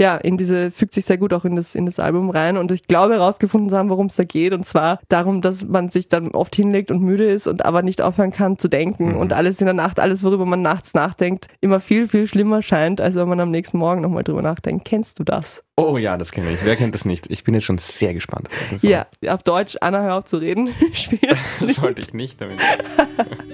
[0.00, 2.56] Ja, in diese, fügt sich sehr gut auch in das, in das Album rein.
[2.56, 4.54] Und ich glaube herausgefunden zu haben, worum es da geht.
[4.54, 8.00] Und zwar darum, dass man sich dann oft hinlegt und müde ist und aber nicht
[8.00, 9.14] aufhören kann zu denken.
[9.14, 13.02] Und alles in der Nacht, alles, worüber man nachts nachdenkt, immer viel, viel schlimmer scheint,
[13.02, 14.86] als wenn man am nächsten Morgen nochmal drüber nachdenkt.
[14.86, 15.62] Kennst du das?
[15.76, 16.64] Oh ja, das kenne ich.
[16.64, 17.30] Wer kennt das nicht?
[17.30, 18.48] Ich bin jetzt schon sehr gespannt.
[18.80, 20.70] Ja, auf Deutsch, Anna, hör auf zu reden.
[20.94, 22.58] Spiel das sollte ich nicht damit.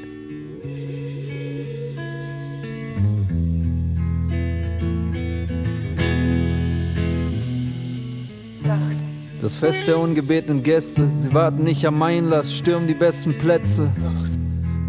[9.46, 13.88] Das Fest der ungebetenen Gäste, sie warten nicht am Einlass, stürmen die besten Plätze.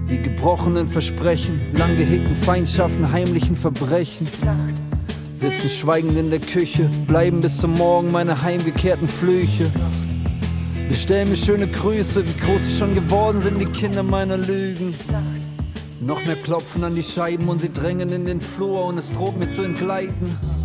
[0.09, 4.27] Die gebrochenen Versprechen, lang gehegten Feindschaften, heimlichen Verbrechen.
[5.35, 9.69] Sitzen schweigend in der Küche, bleiben bis zum Morgen meine heimgekehrten Flüche.
[10.89, 14.95] Bestell mir schöne Grüße, wie groß sie schon geworden sind, die Kinder meiner Lügen.
[16.01, 19.37] Noch mehr klopfen an die Scheiben und sie drängen in den Flur und es droht
[19.37, 20.56] mir zu entgleiten.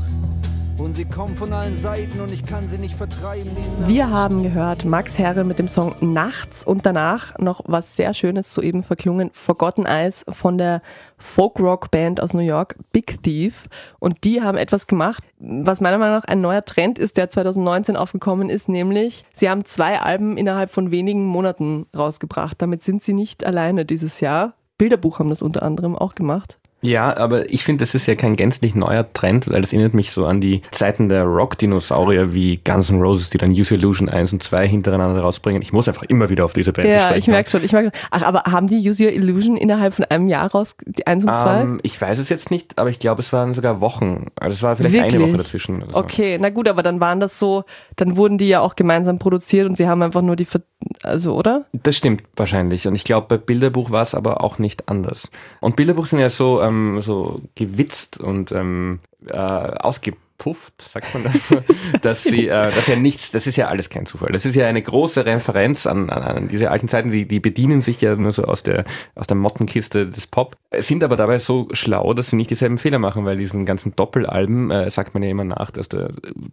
[0.78, 3.50] Und sie kommen von allen Seiten und ich kann sie nicht vertreiben.
[3.86, 8.52] Wir haben gehört Max Herre mit dem Song Nachts und danach noch was sehr Schönes
[8.52, 10.82] soeben verklungen, Forgotten Eyes von der
[11.18, 13.68] Folk-Rock-Band aus New York, Big Thief.
[14.00, 17.96] Und die haben etwas gemacht, was meiner Meinung nach ein neuer Trend ist, der 2019
[17.96, 22.60] aufgekommen ist, nämlich sie haben zwei Alben innerhalb von wenigen Monaten rausgebracht.
[22.60, 24.54] Damit sind sie nicht alleine dieses Jahr.
[24.78, 26.58] Bilderbuch haben das unter anderem auch gemacht.
[26.84, 30.10] Ja, aber ich finde, das ist ja kein gänzlich neuer Trend, weil das erinnert mich
[30.10, 34.32] so an die Zeiten der Rock-Dinosaurier wie Guns N' Roses, die dann Use Illusion 1
[34.32, 35.62] und 2 hintereinander rausbringen.
[35.62, 37.64] Ich muss einfach immer wieder auf diese Band Ja, sprechen ich merke schon.
[37.64, 41.06] Ich merk, ach, aber haben die Use Your Illusion innerhalb von einem Jahr raus, die
[41.06, 41.60] 1 und 2?
[41.60, 44.26] Ähm, ich weiß es jetzt nicht, aber ich glaube, es waren sogar Wochen.
[44.40, 45.28] Also es war vielleicht eine Wirklich?
[45.28, 45.84] Woche dazwischen.
[45.88, 45.96] So.
[45.96, 47.64] Okay, na gut, aber dann waren das so,
[47.94, 50.46] dann wurden die ja auch gemeinsam produziert und sie haben einfach nur die,
[51.02, 51.66] also, oder?
[51.72, 52.86] Das stimmt wahrscheinlich.
[52.86, 55.30] Und ich glaube, bei Bilderbuch war es aber auch nicht anders.
[55.60, 59.32] Und Bilderbuch sind ja so, ähm, so gewitzt und ähm, äh,
[60.42, 61.54] ausgepufft, sagt man das,
[62.02, 64.30] dass sie, äh, das ist ja nichts, das ist ja alles kein Zufall.
[64.32, 67.82] Das ist ja eine große Referenz an, an, an diese alten Zeiten, die, die bedienen
[67.82, 71.68] sich ja nur so aus der, aus der Mottenkiste des Pop, sind aber dabei so
[71.72, 75.30] schlau, dass sie nicht dieselben Fehler machen, weil diesen ganzen Doppelalben äh, sagt man ja
[75.30, 76.08] immer nach, dass da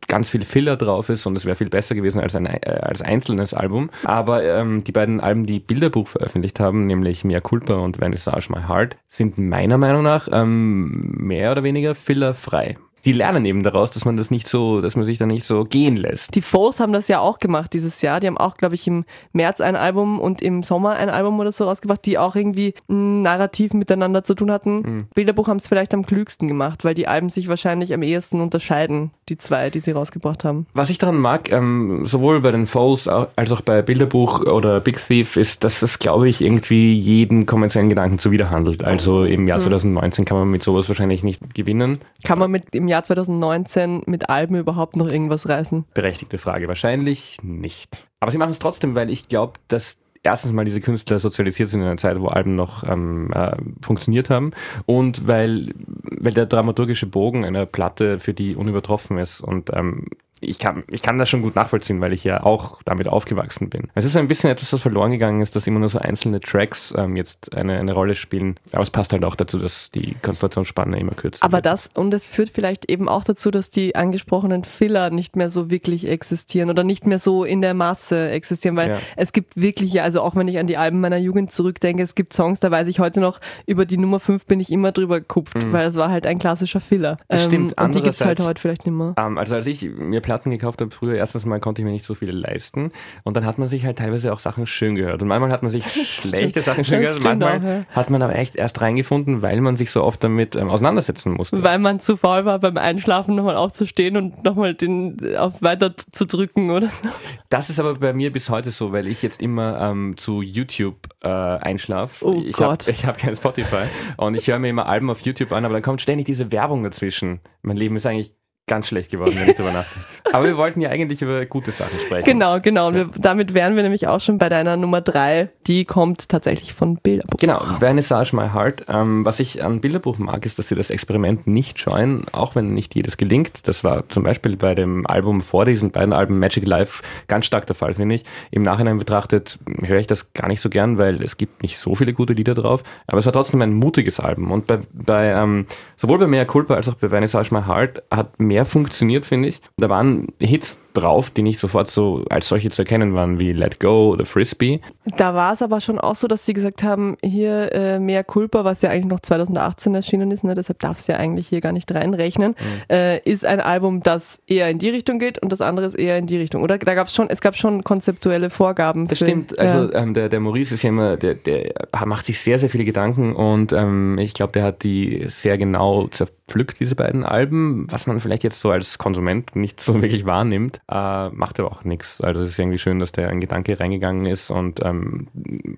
[0.07, 3.01] ganz viel Filler drauf ist und es wäre viel besser gewesen als ein äh, als
[3.01, 3.89] einzelnes Album.
[4.03, 8.61] Aber ähm, die beiden Alben, die Bilderbuch veröffentlicht haben, nämlich Mea Culpa und Vernissage My
[8.67, 12.77] Heart, sind meiner Meinung nach ähm, mehr oder weniger fillerfrei.
[13.05, 15.63] Die lernen eben daraus, dass man das nicht so, dass man sich da nicht so
[15.63, 16.35] gehen lässt.
[16.35, 18.19] Die Foes haben das ja auch gemacht dieses Jahr.
[18.19, 21.51] Die haben auch, glaube ich, im März ein Album und im Sommer ein Album oder
[21.51, 24.81] so rausgebracht, die auch irgendwie ein Narrativ miteinander zu tun hatten.
[24.81, 25.07] Mhm.
[25.15, 29.11] Bilderbuch haben es vielleicht am klügsten gemacht, weil die Alben sich wahrscheinlich am ehesten unterscheiden,
[29.29, 30.67] die zwei, die sie rausgebracht haben.
[30.73, 34.99] Was ich daran mag, ähm, sowohl bei den Foes als auch bei Bilderbuch oder Big
[35.05, 38.83] Thief, ist, dass es, glaube ich, irgendwie jeden kommerziellen Gedanken zuwiderhandelt.
[38.83, 41.99] Also im Jahr 2019 kann man mit sowas wahrscheinlich nicht gewinnen.
[42.23, 45.85] Kann man mit im Jahr 2019 mit Alben überhaupt noch irgendwas reißen?
[45.93, 46.67] Berechtigte Frage.
[46.67, 48.07] Wahrscheinlich nicht.
[48.19, 51.81] Aber sie machen es trotzdem, weil ich glaube, dass erstens mal diese Künstler sozialisiert sind
[51.81, 54.51] in einer Zeit, wo Alben noch ähm, äh, funktioniert haben
[54.85, 55.73] und weil,
[56.03, 60.07] weil der dramaturgische Bogen einer Platte für die unübertroffen ist und ähm,
[60.41, 63.89] ich kann, ich kann das schon gut nachvollziehen, weil ich ja auch damit aufgewachsen bin.
[63.95, 66.93] Es ist ein bisschen etwas, was verloren gegangen ist, dass immer nur so einzelne Tracks
[66.97, 68.55] ähm, jetzt eine, eine Rolle spielen.
[68.71, 71.65] Aber es passt halt auch dazu, dass die Konzentrationsspanne immer kürzer Aber wird.
[71.65, 75.69] das, und es führt vielleicht eben auch dazu, dass die angesprochenen Filler nicht mehr so
[75.69, 78.97] wirklich existieren oder nicht mehr so in der Masse existieren, weil Ja.
[79.15, 82.15] es gibt wirklich, ja, also auch wenn ich an die Alben meiner Jugend zurückdenke, es
[82.15, 85.19] gibt Songs, da weiß ich heute noch, über die Nummer 5 bin ich immer drüber
[85.19, 87.13] gekupft, weil es war halt ein klassischer Filler.
[87.13, 87.17] Mhm.
[87.27, 87.81] Das stimmt.
[87.81, 89.13] Und die gibt's halt Andererseits- heute vielleicht nicht mehr.
[89.17, 92.05] Ähm, also als ich mir Platten gekauft habe früher, erstens mal konnte ich mir nicht
[92.05, 92.91] so viele leisten
[93.23, 95.71] und dann hat man sich halt teilweise auch Sachen schön gehört und manchmal hat man
[95.71, 99.75] sich schlechte Sachen schön gehört manchmal auch, hat man aber echt erst reingefunden, weil man
[99.75, 101.63] sich so oft damit ähm, auseinandersetzen musste.
[101.63, 106.27] Weil man zu faul war, beim Einschlafen nochmal aufzustehen und nochmal den auf weiter zu
[106.27, 107.09] drücken oder so.
[107.49, 111.09] Das ist aber bei mir bis heute so, weil ich jetzt immer ähm, zu YouTube
[111.23, 112.23] äh, einschlafe.
[112.23, 112.83] Oh ich Gott.
[112.83, 113.85] habe ich hab kein Spotify
[114.17, 116.83] und ich höre mir immer Alben auf YouTube an, aber dann kommt ständig diese Werbung
[116.83, 117.39] dazwischen.
[117.63, 118.33] Mein Leben ist eigentlich
[118.69, 120.07] ganz schlecht geworden, wenn ich darüber nachdenke.
[120.31, 122.23] Aber wir wollten ja eigentlich über gute Sachen sprechen.
[122.23, 122.87] Genau, genau.
[122.87, 125.49] Und wir, damit wären wir nämlich auch schon bei deiner Nummer 3.
[125.67, 127.37] Die kommt tatsächlich von Bilderbuch.
[127.39, 128.85] Genau, Vernissage My Heart.
[128.87, 132.73] Ähm, was ich an Bilderbuch mag, ist, dass sie das Experiment nicht scheuen, auch wenn
[132.73, 133.67] nicht jedes gelingt.
[133.67, 137.65] Das war zum Beispiel bei dem Album vor diesen beiden Alben Magic Life ganz stark
[137.65, 138.23] der Fall, finde ich.
[138.51, 141.95] Im Nachhinein betrachtet höre ich das gar nicht so gern, weil es gibt nicht so
[141.95, 142.83] viele gute Lieder drauf.
[143.07, 144.51] Aber es war trotzdem ein mutiges Album.
[144.51, 148.39] Und bei, bei ähm, sowohl bei Mea Culpa als auch bei Vernissage My Heart hat
[148.39, 149.61] mehr funktioniert, finde ich.
[149.77, 153.79] Da waren Hits drauf, die nicht sofort so als solche zu erkennen waren, wie Let
[153.79, 154.81] Go oder Frisbee.
[155.17, 158.63] Da war es aber schon auch so, dass sie gesagt haben, hier äh, Mea Culpa,
[158.65, 161.71] was ja eigentlich noch 2018 erschienen ist, ne, deshalb darf es ja eigentlich hier gar
[161.71, 162.93] nicht reinrechnen, Mhm.
[162.95, 166.17] äh, ist ein Album, das eher in die Richtung geht und das andere ist eher
[166.17, 166.63] in die Richtung.
[166.63, 169.07] Oder da gab es schon, es gab schon konzeptuelle Vorgaben.
[169.07, 169.57] Das für- stimmt.
[169.59, 169.99] Also ja.
[170.01, 171.73] ähm, der, der Maurice ist ja immer, der, der
[172.05, 176.07] macht sich sehr, sehr viele Gedanken und ähm, ich glaube, der hat die sehr genau
[176.07, 180.79] zerpflückt, diese beiden Alben, was man vielleicht jetzt so als Konsument nicht so wirklich wahrnimmt.
[180.91, 182.19] Äh, macht aber auch nichts.
[182.19, 185.27] Also es ist irgendwie schön, dass der ein Gedanke reingegangen ist und ähm,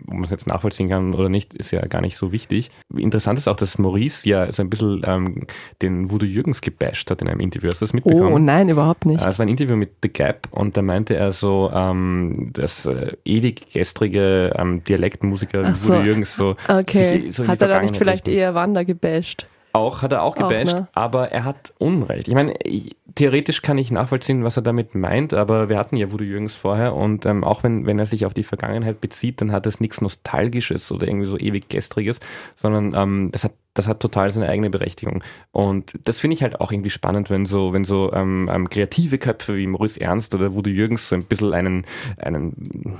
[0.07, 2.71] ob man es jetzt nachvollziehen kann oder nicht, ist ja gar nicht so wichtig.
[2.95, 5.47] Interessant ist auch, dass Maurice ja so ein bisschen ähm,
[5.81, 7.69] den Voodoo Jürgens gebasht hat in einem Interview.
[7.69, 8.31] Hast du das mitbekommen?
[8.31, 9.21] Oh nein, überhaupt nicht.
[9.21, 12.85] Äh, Es war ein Interview mit The Gap und da meinte er so, ähm, dass
[12.85, 15.89] äh, ewig gestrige ähm, Dialektmusiker Ach so.
[15.89, 19.45] Voodoo Jürgens so, Okay, so hat er da nicht vielleicht eher Wanda gebasht?
[19.73, 20.87] Auch hat er auch Auch, gebasht, ne?
[20.93, 22.27] aber er hat Unrecht.
[22.27, 26.11] Ich meine, ich, theoretisch kann ich nachvollziehen, was er damit meint, aber wir hatten ja
[26.11, 29.51] Voodoo Jürgens vorher und ähm, auch wenn, wenn er sich auf die Vergangenheit bezieht, dann
[29.51, 32.19] hat es nichts Nostalgisches oder irgendwie so ewig Gestriges,
[32.55, 35.23] sondern ähm, das hat das hat total seine eigene Berechtigung.
[35.51, 39.17] Und das finde ich halt auch irgendwie spannend, wenn so, wenn so ähm, ähm, kreative
[39.17, 41.85] Köpfe wie Maurice Ernst oder Voodoo Jürgens so ein bisschen einen,
[42.17, 42.97] einen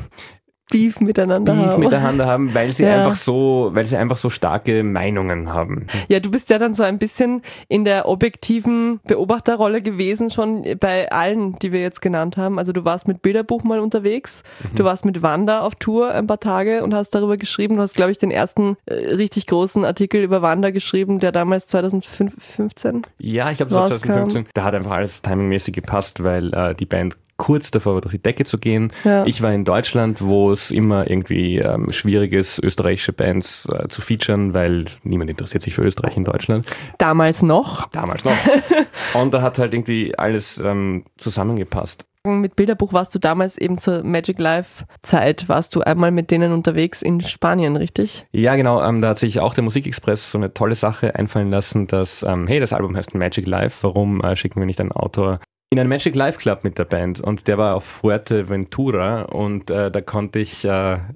[0.71, 1.79] Beef miteinander Beef haben.
[1.83, 2.95] miteinander haben, weil sie Ja.
[3.03, 5.85] einfach so, weil sie einfach so starke Meinungen haben.
[6.09, 11.11] Ja, du bist ja dann so ein bisschen in der objektiven Beobachterrolle gewesen, schon bei
[11.11, 12.57] allen, die wir jetzt genannt haben.
[12.57, 14.75] Also du warst mit Bilderbuch mal unterwegs, Mhm.
[14.77, 17.75] du warst mit Wanda auf Tour ein paar Tage und hast darüber geschrieben.
[17.75, 21.67] Du hast, glaube ich, den ersten äh, richtig großen Artikel über Wanda geschrieben, der damals
[21.67, 23.01] 2015.
[23.19, 24.07] Ja, ich glaube, das war rauskam.
[24.07, 24.45] 2015.
[24.53, 28.21] Da hat einfach alles timingmäßig gepasst, weil äh, die Band kurz davor war, durch die
[28.21, 28.91] Decke zu gehen.
[29.03, 29.25] Ja.
[29.25, 34.03] Ich war in Deutschland, wo es immer irgendwie ähm, schwierig ist, österreichische Bands äh, zu
[34.03, 36.67] featuren, weil niemand interessiert sich für Österreich in Deutschland.
[36.99, 37.89] Damals noch.
[37.89, 38.37] Damals noch.
[39.19, 42.05] Und da hat halt irgendwie alles ähm, zusammengepasst.
[42.23, 46.51] Mit Bilderbuch warst du damals eben zur Magic Life Zeit, warst du einmal mit denen
[46.51, 48.27] unterwegs in Spanien, richtig?
[48.31, 48.83] Ja, genau.
[48.83, 52.45] Ähm, da hat sich auch der Musikexpress so eine tolle Sache einfallen lassen, dass, ähm,
[52.45, 53.79] hey, das Album heißt Magic Life.
[53.81, 55.39] Warum äh, schicken wir nicht einen Autor
[55.73, 57.21] in einen Magic Life Club mit der Band?
[57.21, 60.65] Und der war auf Fuerteventura und äh, da konnte ich.
[60.65, 60.97] Äh,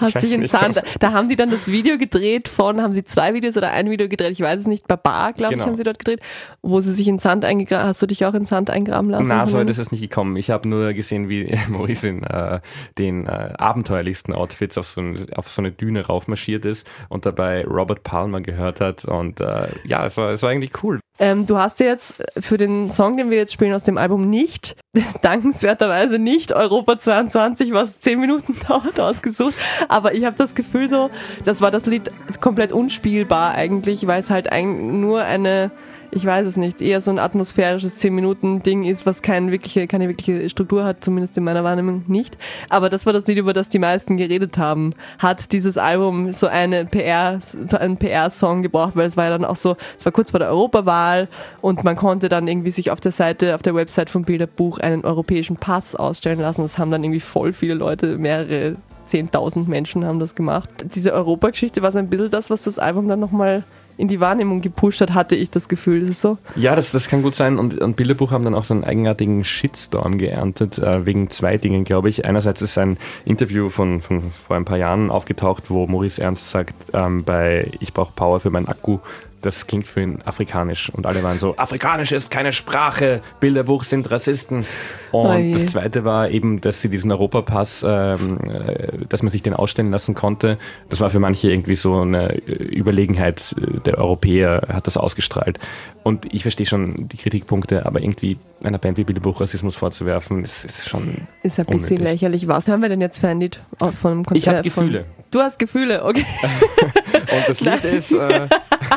[0.00, 0.50] Hast dich in nicht.
[0.50, 3.88] Sand, da haben die dann das Video gedreht von, haben sie zwei Videos oder ein
[3.88, 5.68] Video gedreht, ich weiß es nicht, Baba, glaube ich, Genau.
[5.68, 6.20] haben sie dort gedreht,
[6.60, 9.28] wo sie sich in Sand eingegraben, hast du dich auch in Sand eingraben lassen?
[9.28, 10.36] Na, so ist es nicht gekommen.
[10.36, 12.60] Ich habe nur gesehen, wie Maurice in äh,
[12.98, 17.64] den äh, abenteuerlichsten Outfits auf so, ein, auf so eine Düne raufmarschiert ist und dabei
[17.64, 19.06] Robert Palmer gehört hat.
[19.06, 21.00] Und äh, ja, es war, es war eigentlich cool.
[21.18, 24.28] Ähm, du hast dir jetzt für den Song, den wir jetzt spielen aus dem Album
[24.28, 24.76] nicht,
[25.22, 29.54] dankenswerterweise nicht Europa 22, was 10 Minuten dauert, ausgesucht.
[29.88, 31.10] Aber ich habe das Gefühl so,
[31.44, 35.70] das war das Lied komplett unspielbar eigentlich, weil es halt ein, nur eine,
[36.10, 40.48] ich weiß es nicht, eher so ein atmosphärisches 10-Minuten-Ding ist, was keine wirkliche, keine wirkliche
[40.48, 42.36] Struktur hat, zumindest in meiner Wahrnehmung nicht.
[42.68, 44.92] Aber das war das Lied, über das die meisten geredet haben.
[45.18, 49.44] Hat dieses Album so eine PR, so einen PR-Song gebraucht, weil es war ja dann
[49.44, 51.28] auch so, es war kurz vor der Europawahl
[51.60, 55.04] und man konnte dann irgendwie sich auf der Seite, auf der Website vom Bilderbuch einen
[55.04, 56.62] europäischen Pass ausstellen lassen.
[56.62, 58.76] Das haben dann irgendwie voll viele Leute, mehrere
[59.08, 60.68] 10.000 Menschen haben das gemacht.
[60.94, 63.64] Diese Europageschichte war so ein bisschen das, was das Album dann nochmal
[63.96, 66.02] in die Wahrnehmung gepusht hat, hatte ich das Gefühl.
[66.02, 66.38] Ist es so?
[66.54, 67.58] Ja, das, das kann gut sein.
[67.58, 71.84] Und, und Bilderbuch haben dann auch so einen eigenartigen Shitstorm geerntet, äh, wegen zwei Dingen,
[71.84, 72.24] glaube ich.
[72.24, 76.74] Einerseits ist ein Interview von, von vor ein paar Jahren aufgetaucht, wo Maurice Ernst sagt,
[76.92, 78.98] ähm, bei Ich brauche Power für meinen Akku,
[79.46, 80.90] das klingt für ihn afrikanisch.
[80.90, 84.66] Und alle waren so, Afrikanisch ist keine Sprache, Bilderbuch sind Rassisten.
[85.12, 85.52] Und Oje.
[85.52, 89.90] das zweite war eben, dass sie diesen Europapass, ähm, äh, dass man sich den ausstellen
[89.90, 90.58] lassen konnte.
[90.90, 95.58] Das war für manche irgendwie so eine äh, Überlegenheit äh, der Europäer, hat das ausgestrahlt.
[96.02, 100.64] Und ich verstehe schon die Kritikpunkte, aber irgendwie einer Band wie Bilderbuch Rassismus vorzuwerfen, ist,
[100.64, 101.28] ist schon.
[101.42, 101.98] Ist ein bisschen Unnötig.
[102.00, 102.48] lächerlich.
[102.48, 104.36] Was hören wir denn jetzt für ein Lied von einem Konzert?
[104.36, 105.04] Ich habe Gefühle.
[105.30, 106.24] Du hast Gefühle, okay.
[107.32, 108.48] Und das Lied ist, äh,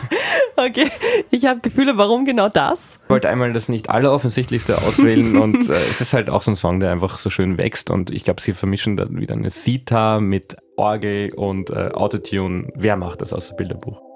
[0.56, 0.90] okay.
[1.32, 3.00] Ich habe Gefühle, warum genau das?
[3.04, 6.56] ich wollte einmal das nicht alleroffensichtlichste auswählen und äh, es ist halt auch so ein
[6.56, 10.20] Song, der einfach so schön wächst und ich glaube, sie vermischen dann wieder eine Sita
[10.20, 12.72] mit Orgel und äh, Autotune.
[12.76, 13.80] Wer macht das außer Bilderbuch?
[13.80, 14.09] Bilderbuch.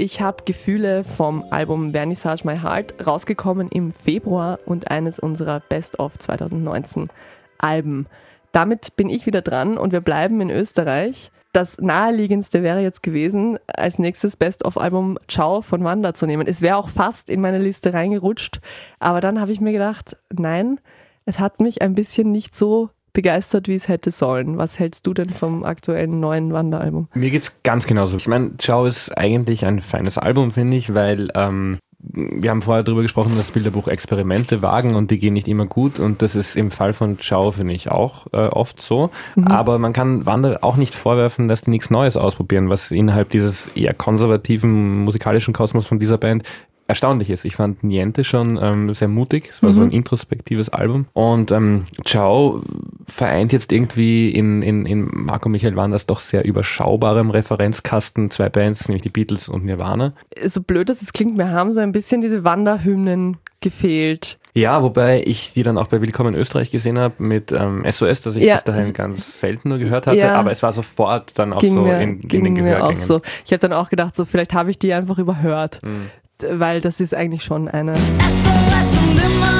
[0.00, 5.98] Ich habe Gefühle vom Album Vernissage My Heart rausgekommen im Februar und eines unserer Best
[5.98, 7.10] of 2019
[7.58, 8.06] Alben.
[8.50, 11.30] Damit bin ich wieder dran und wir bleiben in Österreich.
[11.52, 16.46] Das naheliegendste wäre jetzt gewesen, als nächstes Best of Album Ciao von Wanda zu nehmen.
[16.46, 18.62] Es wäre auch fast in meine Liste reingerutscht,
[19.00, 20.80] aber dann habe ich mir gedacht, nein,
[21.26, 24.58] es hat mich ein bisschen nicht so begeistert, wie es hätte sollen.
[24.58, 27.08] Was hältst du denn vom aktuellen neuen Wanderalbum?
[27.14, 28.16] Mir geht's ganz genauso.
[28.16, 32.82] Ich meine, Ciao ist eigentlich ein feines Album, finde ich, weil ähm, wir haben vorher
[32.82, 36.56] darüber gesprochen, dass Bilderbuch Experimente wagen und die gehen nicht immer gut und das ist
[36.56, 39.10] im Fall von Ciao, finde ich, auch äh, oft so.
[39.44, 43.68] Aber man kann Wander auch nicht vorwerfen, dass die nichts Neues ausprobieren, was innerhalb dieses
[43.68, 46.44] eher konservativen musikalischen Kosmos von dieser Band
[46.90, 47.44] erstaunlich ist.
[47.44, 49.48] Ich fand Niente schon ähm, sehr mutig.
[49.50, 51.06] Es war so ein introspektives Album.
[51.14, 52.62] Und ähm, Ciao
[53.06, 58.88] vereint jetzt irgendwie in, in, in Marco Michael Wanders doch sehr überschaubarem Referenzkasten zwei Bands,
[58.88, 60.12] nämlich die Beatles und Nirvana.
[60.44, 64.38] So blöd das jetzt klingt, mir haben so ein bisschen diese Wanderhymnen gefehlt.
[64.52, 68.22] Ja, wobei ich die dann auch bei Willkommen in Österreich gesehen habe mit ähm, SOS,
[68.22, 68.54] das ich Ja.
[68.54, 70.34] bis dahin ganz selten nur gehört hatte, Ja.
[70.34, 72.88] aber es war sofort dann auch ging so mir, in, in ging den mir auch
[72.88, 73.04] Gehörgängen.
[73.06, 73.20] so.
[73.44, 76.10] Ich habe dann auch gedacht, so vielleicht habe ich die einfach überhört, Mhm.
[76.48, 77.94] Weil das ist eigentlich schon eine.
[77.94, 79.59] SOS und immer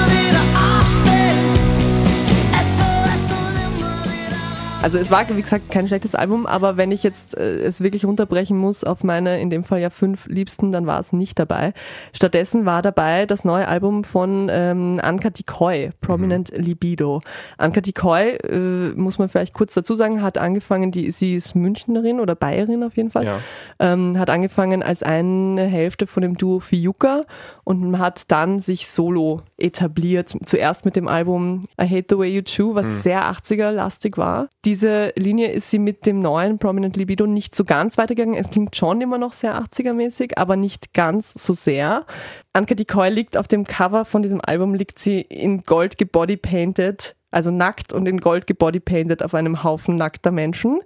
[4.83, 8.07] Also es war wie gesagt kein schlechtes Album, aber wenn ich jetzt äh, es wirklich
[8.07, 11.75] runterbrechen muss auf meine in dem Fall ja fünf Liebsten, dann war es nicht dabei.
[12.15, 17.21] Stattdessen war dabei das neue Album von ähm, Anka Tikoy, Prominent Libido.
[17.59, 22.19] Anka Tikoy, äh, muss man vielleicht kurz dazu sagen, hat angefangen, die, sie ist Münchnerin
[22.19, 23.27] oder Bayerin auf jeden Fall.
[23.27, 23.39] Ja.
[23.81, 27.25] ähm, hat angefangen als eine Hälfte von dem Duo Fiuka
[27.65, 30.35] und hat dann sich solo etabliert.
[30.47, 34.49] Zuerst mit dem Album I Hate the Way You Chew, was sehr 80er-lastig war.
[34.71, 38.37] Diese Linie ist sie mit dem neuen Prominent Libido nicht so ganz weitergegangen.
[38.37, 42.07] Es klingt schon immer noch sehr 80er-mäßig, aber nicht ganz so sehr.
[42.53, 47.51] Anka Decoy liegt auf dem Cover von diesem Album, liegt sie in Gold gebodypainted, also
[47.51, 50.79] nackt und in Gold gebodypainted auf einem Haufen nackter Menschen.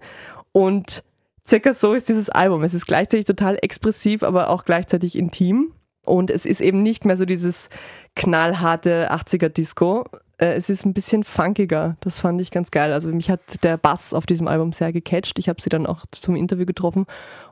[0.53, 1.05] Und
[1.47, 2.63] circa so ist dieses Album.
[2.63, 5.75] Es ist gleichzeitig total expressiv, aber auch gleichzeitig intim.
[6.07, 7.69] Und es ist eben nicht mehr so dieses
[8.17, 10.07] knallharte 80er-Disco.
[10.39, 11.97] Äh, Es ist ein bisschen funkiger.
[12.01, 12.93] Das fand ich ganz geil.
[12.93, 15.39] Also mich hat der Bass auf diesem Album sehr gecatcht.
[15.39, 17.07] Ich habe sie dann auch zum Interview getroffen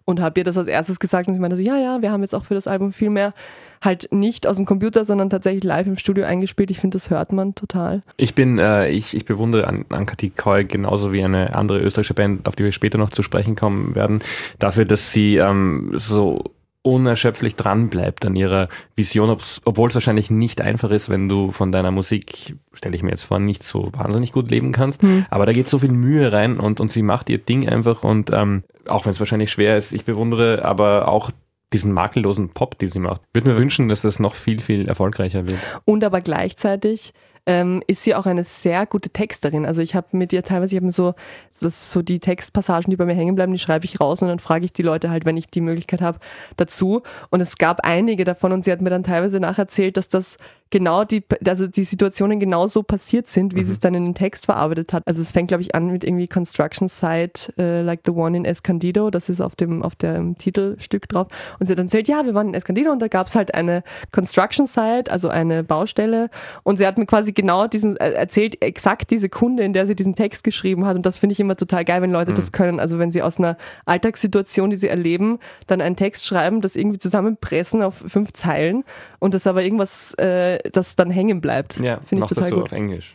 [0.05, 1.29] und habe ihr das als erstes gesagt.
[1.29, 3.35] Und sie meinte so, ja, ja, wir haben jetzt auch für das Album viel mehr
[3.83, 6.71] halt nicht aus dem Computer, sondern tatsächlich live im Studio eingespielt.
[6.71, 8.03] Ich finde, das hört man total.
[8.17, 12.47] Ich bin, äh, ich, ich bewundere An Anka Tikoy genauso wie eine andere österreichische Band,
[12.47, 14.21] auf die wir später noch zu sprechen kommen werden,
[14.59, 16.45] dafür, dass sie ähm, so
[16.83, 19.31] unerschöpflich dran bleibt an ihrer Vision,
[19.65, 23.25] obwohl es wahrscheinlich nicht einfach ist, wenn du von deiner Musik, stelle ich mir jetzt
[23.25, 25.03] vor, nicht so wahnsinnig gut leben kannst.
[25.31, 28.31] Aber da geht so viel Mühe rein und, und sie macht ihr Ding einfach und
[28.33, 31.31] ähm, auch wenn es wahrscheinlich schwer ist, ich bewundere aber auch
[31.73, 33.23] diesen makellosen Pop, die sie macht.
[33.33, 35.61] Würde mir wünschen, dass das noch viel, viel erfolgreicher wird.
[35.85, 37.15] Und aber gleichzeitig
[37.47, 39.67] ähm, ist sie auch eine sehr gute Texterin.
[39.67, 41.15] Also ich habe mit ihr teilweise, ich habe so,
[41.51, 44.65] so die Textpassagen, die bei mir hängen bleiben, die schreibe ich raus und dann frage
[44.65, 46.19] ich die Leute halt, wenn ich die Möglichkeit habe,
[46.57, 47.03] dazu.
[47.31, 50.37] Und es gab einige davon und sie hat mir dann teilweise nacherzählt, dass das
[50.73, 54.15] genau die, also die Situationen genau so passiert sind, wie sie es dann in den
[54.15, 55.03] Text verarbeitet hat.
[55.07, 58.45] Also es fängt, glaube ich, an mit irgendwie Construction Site, äh, like the one in
[58.45, 61.29] Escondido, das ist auf dem, auf dem Titelstück drauf.
[61.61, 63.55] Und sie hat dann erzählt, ja, wir waren in Escondido und da gab es halt
[63.55, 66.31] eine Construction Site, also eine Baustelle.
[66.63, 69.95] Und sie hat mir quasi genau diesen, äh, erzählt, exakt die Sekunde, in der sie
[69.95, 70.97] diesen Text geschrieben hat.
[70.97, 72.81] Und das finde ich immer total geil, wenn Leute das können.
[72.81, 76.99] Also wenn sie aus einer Alltagssituation, die sie erleben, dann einen Text schreiben, das irgendwie
[76.99, 78.85] zusammenpressen auf fünf Zeilen
[79.19, 81.79] und das aber irgendwas, äh, das dann hängen bleibt.
[81.79, 82.65] Ja, finde ich noch total dazu gut.
[82.65, 83.15] auf Englisch.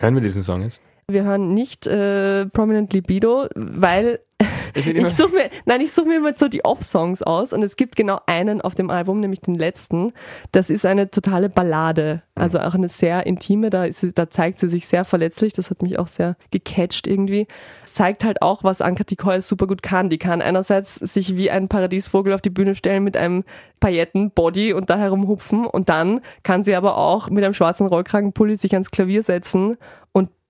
[0.00, 0.82] Hören wir diesen Song jetzt?
[1.08, 4.18] Wir hören nicht äh, Prominent Libido, weil
[4.74, 7.76] Ich ich suche mir, nein, ich suche mir immer so die Off-Songs aus und es
[7.76, 10.12] gibt genau einen auf dem Album, nämlich den letzten.
[10.50, 14.68] Das ist eine totale Ballade, also auch eine sehr intime, da, ist, da zeigt sie
[14.68, 17.46] sich sehr verletzlich, das hat mich auch sehr gecatcht irgendwie.
[17.84, 20.10] Es zeigt halt auch, was Anka Tikoy super gut kann.
[20.10, 23.44] Die kann einerseits sich wie ein Paradiesvogel auf die Bühne stellen mit einem
[23.78, 28.72] Pailletten-Body und da herumhupfen und dann kann sie aber auch mit einem schwarzen Rollkragenpulli sich
[28.72, 29.78] ans Klavier setzen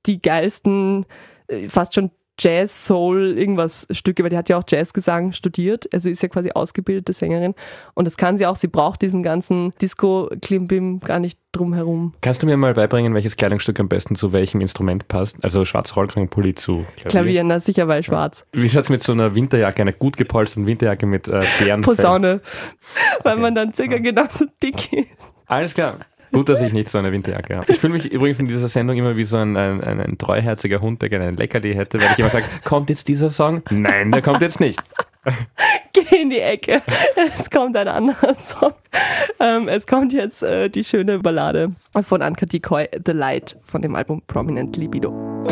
[0.06, 1.06] die geilsten,
[1.48, 6.10] äh, fast schon Jazz, Soul, irgendwas Stücke, weil die hat ja auch Jazzgesang studiert, also
[6.10, 7.54] ist ja quasi ausgebildete Sängerin
[7.94, 12.12] und das kann sie auch, sie braucht diesen ganzen Disco-Klimbim gar nicht drumherum.
[12.20, 15.42] Kannst du mir mal beibringen, welches Kleidungsstück am besten zu welchem Instrument passt?
[15.42, 17.08] Also schwarzer Rollkragenpulli zu Klavier.
[17.10, 18.44] Klavier, na sicher, weil schwarz.
[18.52, 21.80] Wie schaut's mit so einer Winterjacke, einer gut gepolsterten Winterjacke mit äh, Bärenfell?
[21.94, 22.40] Posaune,
[23.22, 23.40] weil Okay.
[23.40, 25.18] man dann circa genauso dick ist.
[25.46, 26.00] Alles klar.
[26.32, 27.72] Gut, dass ich nicht so eine Winterjacke habe.
[27.72, 30.80] Ich fühle mich übrigens in dieser Sendung immer wie so ein, ein, ein, ein treuherziger
[30.80, 33.62] Hund, der gerne ein Leckerli hätte, weil ich immer sage, kommt jetzt dieser Song?
[33.70, 34.80] Nein, der kommt jetzt nicht.
[35.92, 36.82] Geh in die Ecke.
[37.36, 38.72] Es kommt ein anderer Song.
[39.40, 41.72] Ähm, es kommt jetzt äh, die schöne Ballade
[42.02, 45.44] von Anka Decoy, The Light, von dem Album Prominent Libido.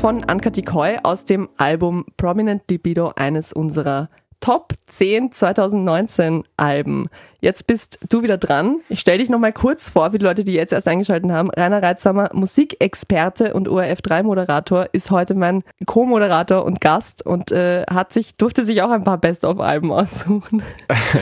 [0.00, 4.08] Von Anka Tikoy aus dem Album Prominent Libido, eines unserer
[4.40, 7.08] Top 10 2019 Alben.
[7.40, 8.80] Jetzt bist du wieder dran.
[8.88, 11.50] Ich stelle dich nochmal kurz vor für die Leute, die jetzt erst eingeschaltet haben.
[11.50, 18.36] Rainer Reitsamer, Musikexperte und ORF3-Moderator, ist heute mein Co-Moderator und Gast und äh, hat sich,
[18.36, 20.62] durfte sich auch ein paar Best-of-Alben aussuchen.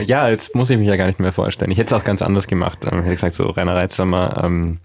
[0.05, 1.71] Ja, jetzt muss ich mich ja gar nicht mehr vorstellen.
[1.71, 2.85] Ich hätte es auch ganz anders gemacht.
[2.85, 4.77] Ähm, Ich hätte gesagt, so Rainer Reitsamer, ähm,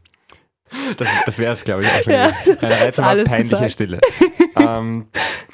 [0.97, 2.13] das, das wäre es, glaube ich, auch schon.
[2.13, 3.73] Ja, Reitsamer, alles peinliche gesagt.
[3.73, 4.01] Stille.
[4.57, 5.07] ähm,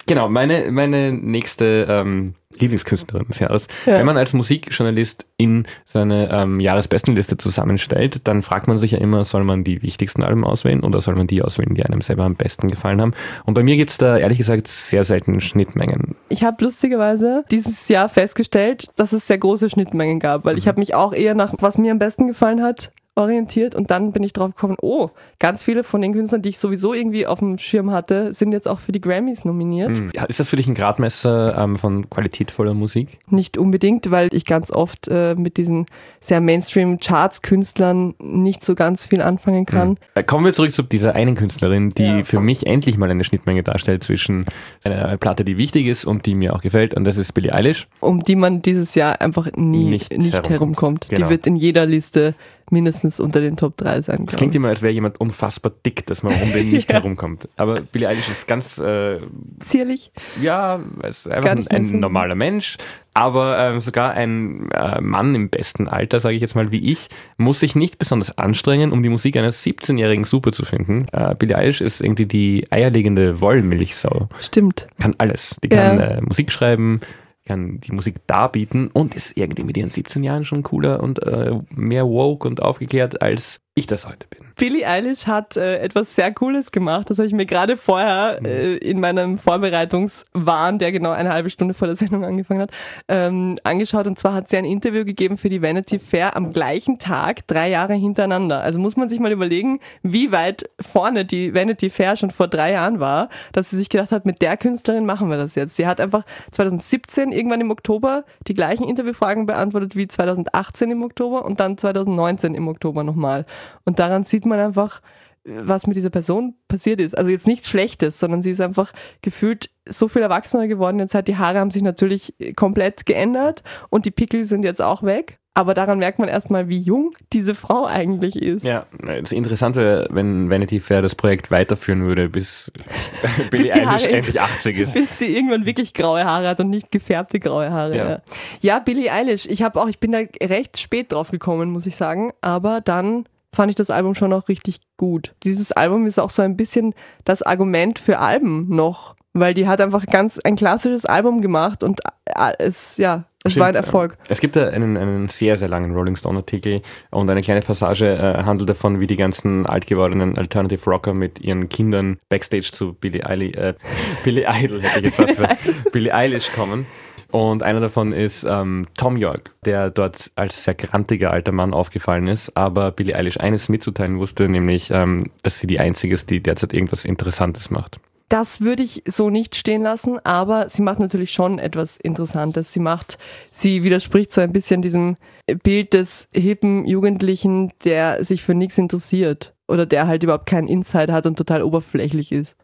[0.06, 3.68] genau, meine, meine nächste ähm, Lieblingskünstlerin des Jahres.
[3.84, 3.98] Ja.
[3.98, 9.24] Wenn man als Musikjournalist in seine ähm, Jahresbestenliste zusammenstellt, dann fragt man sich ja immer,
[9.24, 12.34] soll man die wichtigsten Alben auswählen oder soll man die auswählen, die einem selber am
[12.34, 13.12] besten gefallen haben?
[13.44, 16.16] Und bei mir gibt es da ehrlich gesagt sehr selten Schnittmengen.
[16.28, 20.80] Ich habe lustigerweise dieses Jahr festgestellt, dass es sehr große Schnittmengen gab, weil ich habe
[20.80, 24.32] mich auch eher nach, was mir am besten gefallen hat, orientiert und dann bin ich
[24.32, 25.08] drauf gekommen, oh,
[25.38, 28.68] ganz viele von den Künstlern, die ich sowieso irgendwie auf dem Schirm hatte, sind jetzt
[28.68, 29.96] auch für die Grammys nominiert.
[29.96, 30.10] Hm.
[30.14, 33.18] Ja, ist das für dich ein Gradmesser ähm, von qualitätvoller Musik?
[33.30, 35.86] Nicht unbedingt, weil ich ganz oft äh, mit diesen
[36.20, 39.96] sehr Mainstream-Charts-Künstlern nicht so ganz viel anfangen kann.
[40.14, 42.22] Äh, Kommen wir zurück zu dieser einen Künstlerin, die Ja.
[42.22, 44.44] für mich endlich mal eine Schnittmenge darstellt zwischen
[44.84, 47.88] einer Platte, die wichtig ist und die mir auch gefällt, und das ist Billie Eilish.
[48.00, 50.50] um die man dieses Jahr einfach nie Nicht nicht, herumkommt.
[50.50, 51.06] herumkommt.
[51.08, 51.26] Genau.
[51.26, 52.34] Die wird in jeder Liste
[52.70, 54.20] mindestens unter den Top 3 sein.
[54.20, 56.98] Es glaub klingt immer, als wäre jemand unfassbar dick, dass man um den nicht Ja.
[56.98, 57.48] herumkommt.
[57.56, 59.18] Aber Billie Eilish ist ganz, äh,
[59.60, 60.10] zierlich.
[60.42, 62.76] ja, ist einfach ein, ein normaler Mensch.
[63.14, 67.08] Aber ähm, sogar ein äh, Mann im besten Alter, sage ich jetzt mal wie ich,
[67.38, 71.06] muss sich nicht besonders anstrengen, um die Musik eines 17-Jährigen super zu finden.
[71.12, 74.28] Äh, Billie Eilish ist irgendwie die eierlegende Wollmilchsau.
[74.40, 74.86] Stimmt.
[75.00, 75.56] kann alles.
[75.64, 76.04] Die kann Ja.
[76.04, 77.00] äh, Musik schreiben,
[77.47, 81.59] kann die Musik darbieten und ist irgendwie mit ihren 17 Jahren schon cooler und äh,
[81.74, 84.41] mehr woke und aufgeklärt, als ich das heute bin.
[84.57, 87.11] Billie Eilish hat äh, etwas sehr Cooles gemacht.
[87.11, 88.47] Das habe ich mir gerade vorher Mhm.
[88.47, 92.70] äh, in meinem Vorbereitungswahn, der genau eine halbe Stunde vor der Sendung angefangen hat,
[93.09, 94.07] ähm, angeschaut.
[94.07, 97.68] Und zwar hat sie ein Interview gegeben für die Vanity Fair am gleichen Tag, drei
[97.68, 98.62] Jahre hintereinander.
[98.62, 102.72] Also muss man sich mal überlegen, wie weit vorne die Vanity Fair schon vor drei
[102.72, 105.77] Jahren war, dass sie sich gedacht hat, mit der Künstlerin machen wir das jetzt.
[105.77, 111.45] Sie hat einfach 2017 irgendwann im Oktober die gleichen Interviewfragen beantwortet wie 2018 im Oktober
[111.45, 113.45] und dann 2019 im Oktober nochmal.
[113.84, 115.00] Und daran sieht man einfach,
[115.46, 117.16] was mit dieser Person passiert ist.
[117.16, 118.92] Also jetzt nichts Schlechtes, sondern sie ist einfach
[119.22, 120.98] gefühlt so viel erwachsener geworden.
[120.98, 125.02] Jetzt hat die Haare haben sich natürlich komplett geändert und die Pickel sind jetzt auch
[125.02, 125.38] weg.
[125.54, 128.62] Aber daran merkt man erstmal, wie jung diese Frau eigentlich ist.
[128.62, 132.70] Ja, das Interessante wäre, wenn Vanity Fair das Projekt weiterführen würde, bis
[133.50, 134.92] Billie Eilish endlich 80 ist.
[134.92, 137.96] Bis sie irgendwann wirklich graue Haare hat und nicht gefärbte graue Haare.
[137.96, 138.08] Ja.
[138.10, 138.22] Ja,
[138.60, 139.46] ja Billie Eilish.
[139.46, 142.32] Ich habe auch, ich bin da recht spät drauf gekommen, muss ich sagen.
[142.42, 143.24] Aber dann
[143.57, 145.34] fand ich das Album schon auch richtig gut.
[145.42, 146.94] Dieses Album ist auch so ein bisschen
[147.24, 152.00] das Argument für Alben noch, weil die hat einfach ganz ein klassisches Album gemacht und
[152.26, 154.18] äh, es, ja, es war ein Stimmt, Erfolg.
[154.28, 158.68] Es gibt einen, einen sehr, sehr langen Rolling Stone-Artikel und eine kleine Passage äh, handelt
[158.68, 163.74] davon, wie die ganzen altgewordenen Alternative Rocker mit ihren Kindern Backstage zu Billie Eilish, äh,
[164.24, 166.86] Billie Idol, hätte ich jetzt fast gesagt, Billie Eilish kommen.
[167.31, 172.29] Und einer davon ist ähm, Tom York, der dort als sehr grantiger alter Mann aufgefallen
[172.29, 176.43] ist, aber Billie Eilish eines mitzuteilen wusste, nämlich, ähm, dass sie die einzige ist, die
[176.43, 178.01] derzeit irgendwas Interessantes macht.
[178.29, 182.72] Das würde ich so nicht stehen lassen, aber sie macht natürlich schon etwas Interessantes.
[182.72, 183.18] Sie macht,
[183.53, 185.16] sie widerspricht so ein bisschen diesem
[185.62, 191.10] Bild des hippen Jugendlichen, der sich für nichts interessiert oder der halt überhaupt keinen Insight
[191.10, 192.56] hat und total oberflächlich ist.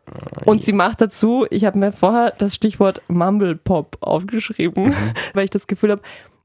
[0.45, 4.95] Und sie macht dazu, ich habe mir vorher das Stichwort Mumble Pop aufgeschrieben,
[5.35, 6.03] weil ich das Gefühl habe,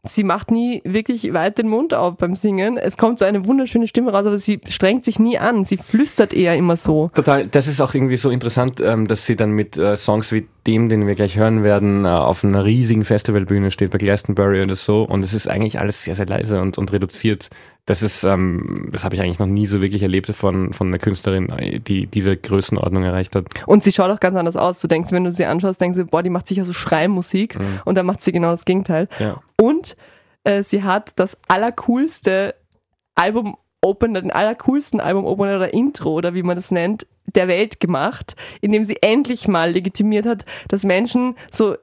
[0.09, 2.77] sie macht nie wirklich weit den Mund auf beim Singen.
[2.77, 5.65] Es kommt so eine wunderschöne Stimme raus, aber sie strengt sich nie an.
[5.65, 7.11] Sie flüstert eher immer so.
[7.13, 10.47] Total, das ist auch irgendwie so interessant, ähm, dass sie dann mit äh, Songs wie
[10.65, 14.75] dem, den wir gleich hören werden, äh, auf einer riesigen Festivalbühne steht bei Glastonbury oder
[14.75, 17.49] so und es ist eigentlich alles sehr, sehr leise und, und reduziert.
[17.87, 20.99] Das ist, ähm, das habe ich eigentlich noch nie so wirklich erlebt von, von einer
[20.99, 23.45] Künstlerin, die diese Größenordnung erreicht hat.
[23.65, 24.79] Und sie schaut auch ganz anders aus.
[24.81, 27.57] Du denkst, wenn du sie anschaust, denkst du, boah, die macht sicher so Schreimusik.
[27.85, 29.07] Und dann macht sie genau das Gegenteil.
[29.19, 29.41] Ja.
[29.59, 29.95] Und
[30.43, 32.55] äh, sie hat das allercoolste
[33.15, 38.83] Album-Opener, den allercoolsten Album-Opener oder Intro oder wie man das nennt, der Welt gemacht, indem
[38.83, 41.75] sie endlich mal legitimiert hat, dass Menschen so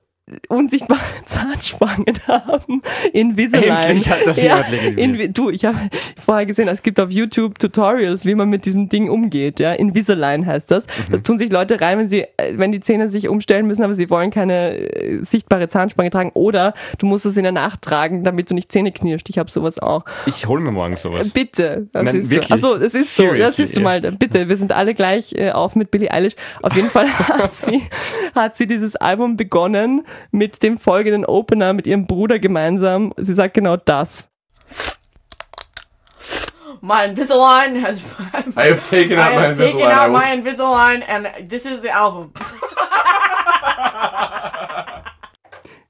[0.49, 2.83] unsichtbare Zahnspangen haben.
[3.13, 3.71] Invisalign.
[3.71, 4.99] Endlich hat das jemand legitimiert.
[4.99, 5.77] Invi du, ich habe
[6.23, 9.61] vorher gesehen, es gibt auf YouTube Tutorials, wie man mit diesem Ding umgeht.
[9.61, 9.73] Ja?
[9.73, 10.87] Invisalign heißt das.
[10.87, 11.13] Mhm.
[11.13, 13.93] Das tun sich Leute rein, wenn sie, äh, wenn die Zähne sich umstellen müssen, aber
[13.93, 16.31] sie wollen keine äh, sichtbare Zahnspange tragen.
[16.33, 19.29] Oder du musst es in der Nacht tragen, damit du nicht Zähne knirscht.
[19.29, 20.05] Ich habe sowas auch.
[20.25, 21.31] Ich hole mir morgen sowas.
[21.31, 21.89] Bitte.
[21.93, 22.61] Das Nein, ist wirklich?
[22.61, 22.69] So.
[22.69, 23.35] Achso, das ist so.
[23.35, 24.01] Das siehst du mal.
[24.01, 26.35] Bitte, wir sind alle gleich äh, auf mit Billie Eilish.
[26.63, 27.83] Auf jeden Fall hat sie,
[28.35, 33.13] hat sie dieses Album begonnen mit dem folgenden Opener mit ihrem Bruder gemeinsam.
[33.17, 34.29] Sie sagt genau das.
[36.81, 38.03] My Invisalign has.
[38.57, 39.89] I have taken out I my have taken Invisalign.
[39.89, 42.33] I out will my Invisalign, and this is the album.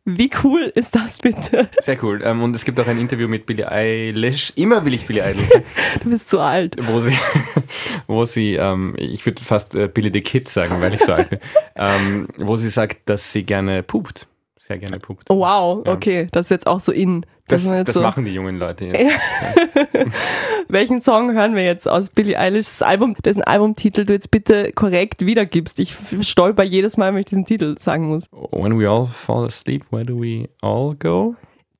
[0.06, 1.68] Wie cool ist das bitte?
[1.80, 2.20] Sehr cool.
[2.22, 4.52] Ähm, und es gibt auch ein Interview mit Billie Eilish.
[4.54, 5.64] Immer will ich Billie Eilish sagen.
[6.02, 6.76] Du bist zu alt.
[6.78, 7.16] wo sie,
[8.06, 11.30] wo sie ähm, ich würde fast äh, Billy the Kid sagen, weil ich so alt
[11.30, 11.38] bin,
[11.76, 14.26] ähm, wo sie sagt, dass sie gerne pupt.
[14.66, 15.28] Sehr gerne pupt.
[15.30, 15.92] Oh, wow, Ja.
[15.92, 17.26] okay, das ist jetzt auch so in.
[17.48, 19.10] Das, jetzt das so, machen die jungen Leute jetzt.
[20.68, 25.26] Welchen Song hören wir jetzt aus Billie Eilishs Album, dessen Albumtitel du jetzt bitte korrekt
[25.26, 25.78] wiedergibst?
[25.78, 28.28] Ich stolper jedes Mal, wenn ich diesen Titel sagen muss.
[28.52, 31.34] When we all fall asleep, where do we all go?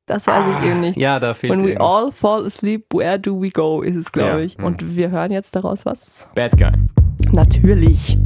[0.05, 0.99] Das weiß ich eben nicht.
[0.99, 1.89] Ja, da fehlt When we irgendwas.
[1.91, 4.59] all fall asleep, where do we go, ist es, glaube Ja, ich.
[4.59, 4.64] hm.
[4.66, 6.28] Und wir hören jetzt daraus was?
[6.35, 6.72] Bad Guy.
[7.32, 8.18] Natürlich.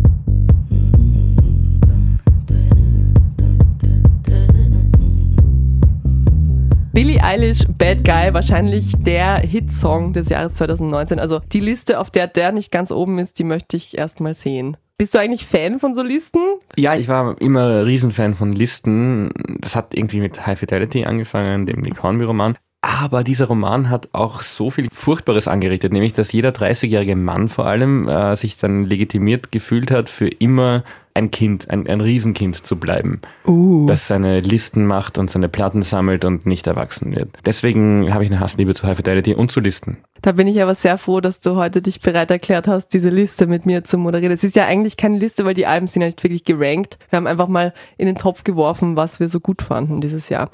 [6.92, 11.18] Billie Eilish, Bad Guy, wahrscheinlich der Hitsong des Jahres 2019.
[11.18, 14.76] Also die Liste, auf der der nicht ganz oben ist, die möchte ich erstmal sehen.
[14.96, 16.40] Bist du eigentlich Fan von so Listen?
[16.76, 19.30] Ja, ich war immer Riesenfan von Listen.
[19.60, 22.56] Das hat irgendwie mit High Fidelity angefangen, dem Nick Hornby-Roman.
[22.80, 27.66] Aber dieser Roman hat auch so viel Furchtbares angerichtet, nämlich dass jeder 30-jährige Mann vor
[27.66, 30.84] allem äh, sich dann legitimiert gefühlt hat, für immer
[31.18, 33.86] ein Kind, ein, ein Riesenkind zu bleiben, Uh.
[33.86, 37.30] das seine Listen macht und seine Platten sammelt und nicht erwachsen wird.
[37.44, 39.98] Deswegen habe ich eine Hassliebe zu High Fidelity und zu Listen.
[40.22, 43.46] Da bin ich aber sehr froh, dass du heute dich bereit erklärt hast, diese Liste
[43.46, 44.32] mit mir zu moderieren.
[44.32, 46.98] Es ist ja eigentlich keine Liste, weil die Alben sind ja nicht wirklich gerankt.
[47.10, 50.50] Wir haben einfach mal in den Topf geworfen, was wir so gut fanden dieses Jahr.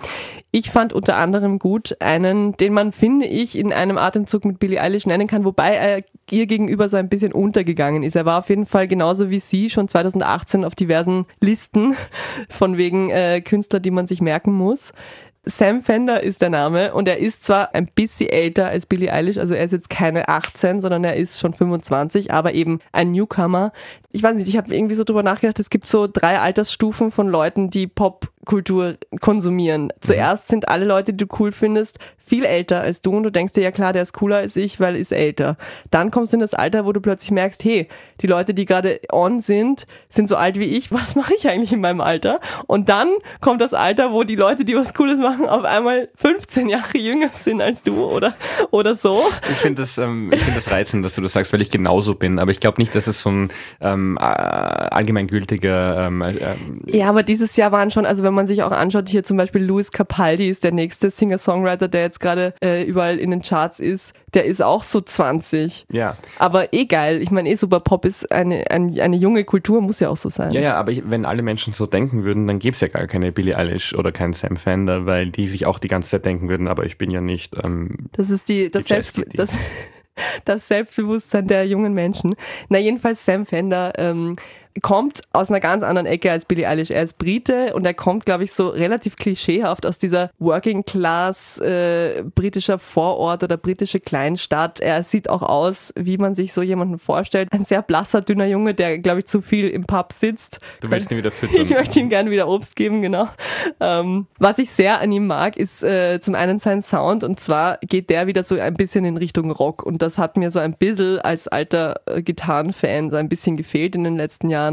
[0.51, 4.81] Ich fand unter anderem gut einen, den man, finde ich, in einem Atemzug mit Billie
[4.81, 8.17] Eilish nennen kann, wobei er ihr gegenüber so ein bisschen untergegangen ist.
[8.17, 11.97] Er war auf jeden Fall genauso wie sie schon 2018 auf diversen Listen
[12.49, 14.93] von wegen äh, Künstler, die man sich merken muss.
[15.47, 19.37] Sam Fender ist der Name und er ist zwar ein bisschen älter als Billie Eilish,
[19.37, 23.73] also er ist jetzt keine 18, sondern er ist schon 25, aber eben ein Newcomer.
[24.11, 27.29] Ich weiß nicht, ich habe irgendwie so drüber nachgedacht, es gibt so drei Altersstufen von
[27.29, 27.87] Leuten, die
[28.45, 29.93] Popkultur konsumieren.
[30.01, 33.53] Zuerst sind alle Leute, die du cool findest, viel älter als du und du denkst
[33.53, 35.57] dir, ja klar, der ist cooler als ich, weil er ist älter.
[35.91, 37.89] Dann kommst du in das Alter, wo du plötzlich merkst, hey,
[38.23, 41.73] die Leute, die gerade on sind, sind so alt wie ich, was mache ich eigentlich
[41.73, 42.41] in meinem Alter?
[42.67, 43.09] Und dann
[43.41, 47.29] kommt das Alter, wo die Leute, die was Cooles machen, auf einmal 15 Jahre jünger
[47.29, 48.35] sind als du oder,
[48.71, 49.23] oder so.
[49.51, 52.15] Ich finde das, ähm, ich find das reizend, dass du das sagst, weil ich genauso
[52.15, 52.39] bin.
[52.39, 53.49] Aber ich glaube nicht, dass es so ein
[53.81, 58.63] ähm, äh, allgemeingültiger ähm, ähm, Ja, aber dieses Jahr waren schon, also wenn man sich
[58.63, 62.83] auch anschaut, hier zum Beispiel Louis Capaldi ist der nächste Singer-Songwriter, der jetzt gerade äh,
[62.85, 65.87] überall in den Charts ist, der ist auch so 20.
[65.91, 66.17] ja.
[66.39, 67.23] Aber eh geil.
[67.23, 70.29] Ich meine, eh super Pop ist eine, eine, eine junge Kultur, muss ja auch so
[70.29, 70.51] sein.
[70.53, 73.07] Ja, ja, aber ich, wenn alle Menschen so denken würden, dann gäbe es ja gar
[73.07, 76.49] keine Billie Eilish oder keinen Sam Fender, weil die sich auch die ganze Zeit denken
[76.49, 77.55] würden, aber ich bin ja nicht.
[77.63, 79.53] Ähm, Das ist die, das, Die Selbst, das,
[80.45, 82.35] das Selbstbewusstsein der jungen Menschen.
[82.69, 84.37] Na, jedenfalls Sam Fender ähm,
[84.83, 86.91] kommt aus einer ganz anderen Ecke als Billie Eilish.
[86.91, 91.59] Er ist Brite und er kommt, glaube ich, so relativ klischeehaft aus dieser Working Class
[91.59, 94.81] äh, britischer Vorort oder britische Kleinstadt.
[94.81, 97.53] Er sieht auch aus, wie man sich so jemanden vorstellt.
[97.53, 100.59] Ein sehr blasser, dünner Junge, der, glaube ich, zu viel im Pub sitzt.
[100.81, 101.55] du willst ihn wieder füttern.
[101.65, 103.29] Ich möchte ihm gerne wieder Obst geben, genau.
[103.81, 107.79] Ähm, was ich sehr an ihm mag, ist äh, zum einen sein Sound und zwar
[107.79, 110.75] geht der wieder so ein bisschen in Richtung Rock und das hat mir so ein
[110.75, 114.64] bisschen als alter äh, Gitarrenfan so ein bisschen gefehlt in den letzten Jahren.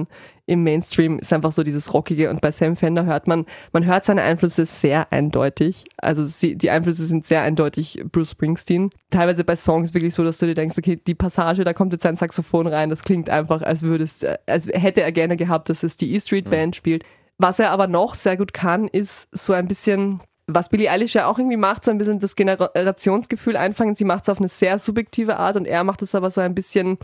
[0.46, 4.04] Im Mainstream ist einfach so dieses Rockige und bei Sam Fender hört man, man hört
[4.04, 5.86] seine Einflüsse sehr eindeutig.
[5.98, 8.90] Also sie, die Einflüsse sind sehr eindeutig Bruce Springsteen.
[9.12, 12.06] Teilweise bei Songs wirklich so, dass du dir denkst, okay, die Passage, da kommt jetzt
[12.06, 15.70] ein Saxophon rein, das klingt einfach, als würde es, äh, als hätte er gerne gehabt,
[15.70, 17.06] dass es die E Street Band spielt.
[17.38, 21.28] Was er aber noch sehr gut kann, ist so ein bisschen, was Billie Eilish ja
[21.28, 23.96] auch irgendwie macht, so ein bisschen das Generationsgefühl einfangen.
[23.96, 26.54] Sie macht es auf eine sehr subjektive Art und er macht es aber so ein
[26.54, 26.98] bisschen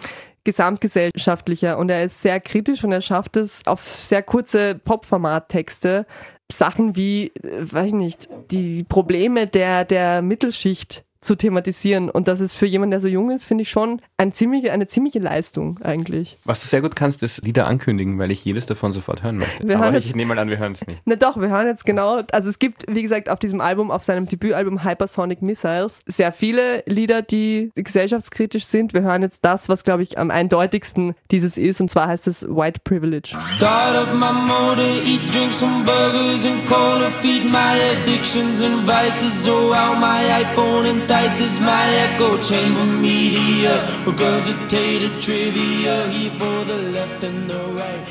[0.48, 1.78] gesamtgesellschaftlicher.
[1.78, 6.08] Und er ist sehr kritisch und er schafft es auf sehr kurze Pop-Format-Texte
[6.50, 12.10] Sachen wie, äh, weiß ich nicht, die Probleme der, der Mittelschicht zu thematisieren.
[12.10, 14.88] Und das ist für jemanden, der so jung ist, finde ich schon ein ziemliche, eine
[14.88, 16.38] ziemliche Leistung eigentlich.
[16.46, 19.68] Was du sehr gut kannst, ist Lieder ankündigen, weil ich jedes davon sofort hören möchte.
[19.68, 21.02] Wir Aber hören ich jetzt- nehme mal an, wir hören es nicht.
[21.06, 24.04] Na doch, wir hören jetzt genau, also es gibt, wie gesagt, auf diesem Album, auf
[24.04, 28.94] seinem Debütalbum Hypersonic Missiles, sehr viele Lieder, die gesellschaftskritisch sind.
[28.94, 32.44] Wir hören jetzt das, was, glaube ich, am eindeutigsten dieses ist, und zwar heißt es
[32.48, 33.36] White Privilege.
[33.56, 39.44] Start up my motor, eat, drink some burgers and cola, feed my addictions and vices.
[39.44, 40.86] So out my iPhone
[41.18, 43.84] entices my echo chamber media.
[44.06, 48.08] Regurgitated trivia here for the left and the right.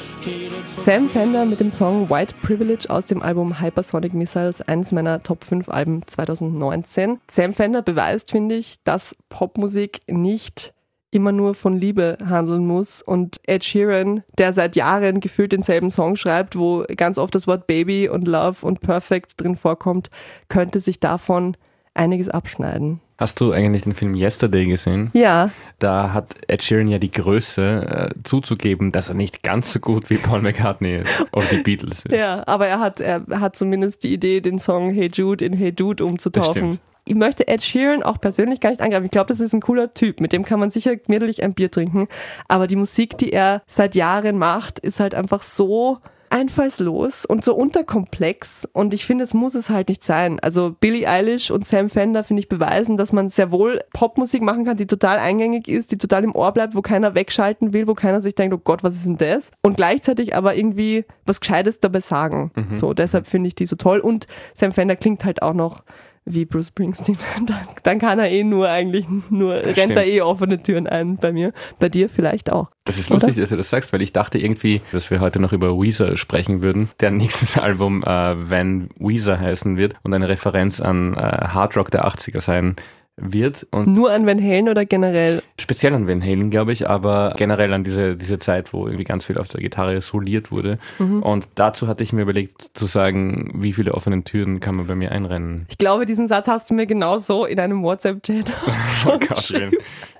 [0.74, 5.44] Sam Fender mit dem Song White Privilege aus dem Album Hypersonic Missiles, eines meiner Top
[5.44, 7.20] 5 Alben 2019.
[7.30, 10.74] Sam Fender beweist, finde ich, dass Popmusik nicht
[11.12, 16.16] immer nur von Liebe handeln muss und Ed Sheeran, der seit Jahren gefühlt denselben Song
[16.16, 20.10] schreibt, wo ganz oft das Wort Baby und Love und Perfect drin vorkommt,
[20.48, 21.56] könnte sich davon
[21.96, 23.00] einiges abschneiden.
[23.18, 25.10] Hast du eigentlich den Film Yesterday gesehen?
[25.14, 29.80] Ja, Da hat Ed Sheeran ja die Größe äh, zuzugeben, dass er nicht ganz so
[29.80, 32.14] gut wie Paul McCartney ist oder die Beatles ist.
[32.14, 35.72] Ja, aber er hat, er hat zumindest die Idee, den Song Hey Jude in Hey
[35.72, 36.52] Dude umzutaufen.
[36.52, 36.80] stimmt.
[37.08, 39.04] Ich möchte Ed Sheeran auch persönlich gar nicht angreifen.
[39.04, 40.20] Ich glaube, das ist ein cooler Typ.
[40.20, 42.08] Mit dem kann man sicher gemütlich ein Bier trinken.
[42.48, 45.98] Aber die Musik, die er seit Jahren macht, ist halt einfach so
[46.36, 50.38] einfallslos und so unterkomplex und ich finde, es muss es halt nicht sein.
[50.40, 54.66] Also Billie Eilish und Sam Fender, finde ich, beweisen, dass man sehr wohl Popmusik machen
[54.66, 57.94] kann, die total eingängig ist, die total im Ohr bleibt, wo keiner wegschalten will, wo
[57.94, 59.50] keiner sich denkt, oh Gott, was ist denn das?
[59.62, 62.50] Und gleichzeitig aber irgendwie was Gescheites dabei sagen.
[62.74, 65.84] So, deshalb finde ich die so toll und Sam Fender klingt halt auch noch
[66.26, 67.16] wie Bruce Springsteen.
[67.46, 69.96] Dann, dann kann er eh nur eigentlich nur, rennt stimmt.
[69.96, 71.52] er eh offene Türen ein bei mir.
[71.78, 72.68] Bei dir vielleicht auch.
[72.84, 73.26] Das ist Oder?
[73.26, 76.16] lustig, dass du das sagst, weil ich dachte irgendwie, dass wir heute noch über Weezer
[76.16, 81.18] sprechen würden, deren nächstes Album äh, Van Weezer heißen wird und eine Referenz an äh,
[81.18, 82.76] Hard Rock der 80er sein
[83.16, 85.42] wird und Nur an Van Halen oder generell?
[85.58, 89.24] speziell an Van Halen, glaube ich, aber generell an diese, diese Zeit, wo irgendwie ganz
[89.24, 90.78] viel auf der Gitarre soliert wurde.
[90.98, 91.22] Mhm.
[91.22, 94.94] Und dazu hatte ich mir überlegt zu sagen, wie viele offene Türen kann man bei
[94.94, 95.66] mir einrennen.
[95.70, 98.52] Ich glaube, diesen Satz hast du mir genauso in einem WhatsApp-Chat
[99.06, 99.52] Oh Gott.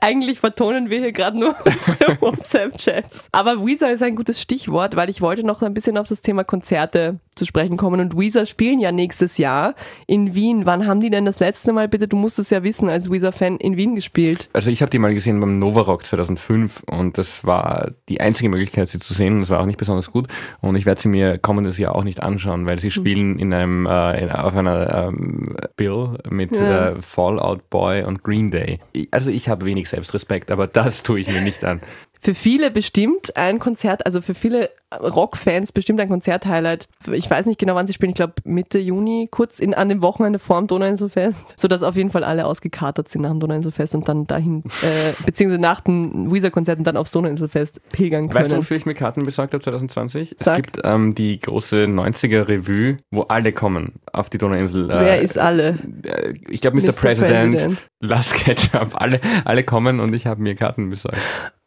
[0.01, 3.29] Eigentlich vertonen wir hier gerade nur unsere WhatsApp-Chats.
[3.33, 6.45] Aber Weezer ist ein gutes Stichwort, weil ich wollte noch ein bisschen auf das Thema
[6.45, 8.01] Konzerte zu sprechen kommen.
[8.01, 9.75] Und Weezer spielen ja nächstes Jahr
[10.07, 10.67] in Wien.
[10.67, 13.59] Wann haben die denn das letzte Mal, bitte, du musst es ja wissen, als Weezer-Fan
[13.59, 14.49] in Wien gespielt?
[14.53, 18.49] Also ich habe die mal gesehen beim Nova Rock 2005 und das war die einzige
[18.49, 19.41] Möglichkeit, sie zu sehen.
[19.41, 20.29] Das war auch nicht besonders gut
[20.61, 23.87] und ich werde sie mir kommendes Jahr auch nicht anschauen, weil sie spielen in einem
[23.87, 26.89] äh, in, auf einer ähm, Bill mit Ja.
[26.91, 28.81] äh, Fallout Boy und Green Day.
[28.93, 31.81] Ich, also ich habe wenig Selbstrespekt, aber das tue ich mir nicht an.
[32.23, 36.89] Für viele bestimmt ein Konzert, also für viele Rockfans bestimmt ein Konzerthighlight.
[37.13, 38.11] Ich weiß nicht genau, wann sie spielen.
[38.11, 42.11] Ich glaube Mitte Juni, kurz in, an dem Wochenende vor dem Donauinselfest, sodass auf jeden
[42.11, 46.85] Fall alle ausgekatert sind nach dem Donauinselfest und dann dahin, äh, beziehungsweise nach den Weezer-Konzerten
[46.85, 48.35] dann aufs Donauinselfest pilgern können.
[48.35, 50.37] Weißt du, wofür ich mir Karten besorgt habe 2020?
[50.39, 50.57] Sag.
[50.59, 54.89] Es gibt ähm, die große 90er Revue, wo alle kommen auf die Donauinsel.
[54.89, 55.79] Wer Äh, ist alle?
[56.05, 56.87] äh, ich glaube, Mr.
[56.89, 56.93] Mr.
[56.93, 57.83] President, President.
[58.01, 61.19] Last Ketchup, alle, alle kommen und ich habe mir Karten besorgt.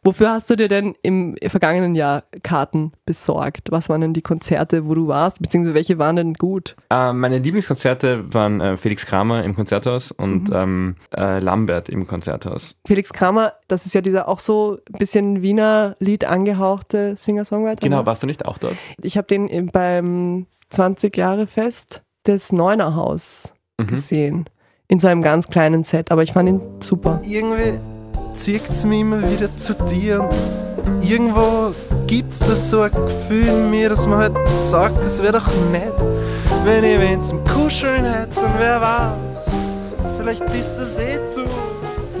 [0.02, 3.19] Wofür hast du dir denn im vergangenen Jahr Karten besorgt?
[3.28, 6.76] Was waren denn die Konzerte, wo du warst, beziehungsweise welche waren denn gut?
[6.90, 10.54] Äh, meine Lieblingskonzerte waren äh, Felix Kramer im Konzerthaus und Mhm.
[10.56, 12.76] ähm, äh, Lambert im Konzerthaus.
[12.86, 17.82] Felix Kramer, das ist ja dieser auch so ein bisschen Wiener Lied angehauchte Singer-Songwriter.
[17.82, 18.06] Genau, ne?
[18.06, 18.76] warst du nicht auch dort?
[19.02, 23.86] Ich habe den im- beim 20-Jahre-Fest des Neunerhaus Mhm.
[23.86, 24.44] gesehen.
[24.88, 27.20] In so einem ganz kleinen Set, aber ich fand ihn super.
[27.24, 27.78] Irgendwie
[28.34, 31.74] zieht es mich immer wieder zu dir und irgendwo
[32.10, 34.36] gibt es da so ein Gefühl in mir, dass man halt
[34.68, 35.94] sagt, es wäre doch nett,
[36.64, 39.48] wenn ich wen zum Kuscheln hätte und wer weiß,
[40.18, 41.44] vielleicht bist das eh du.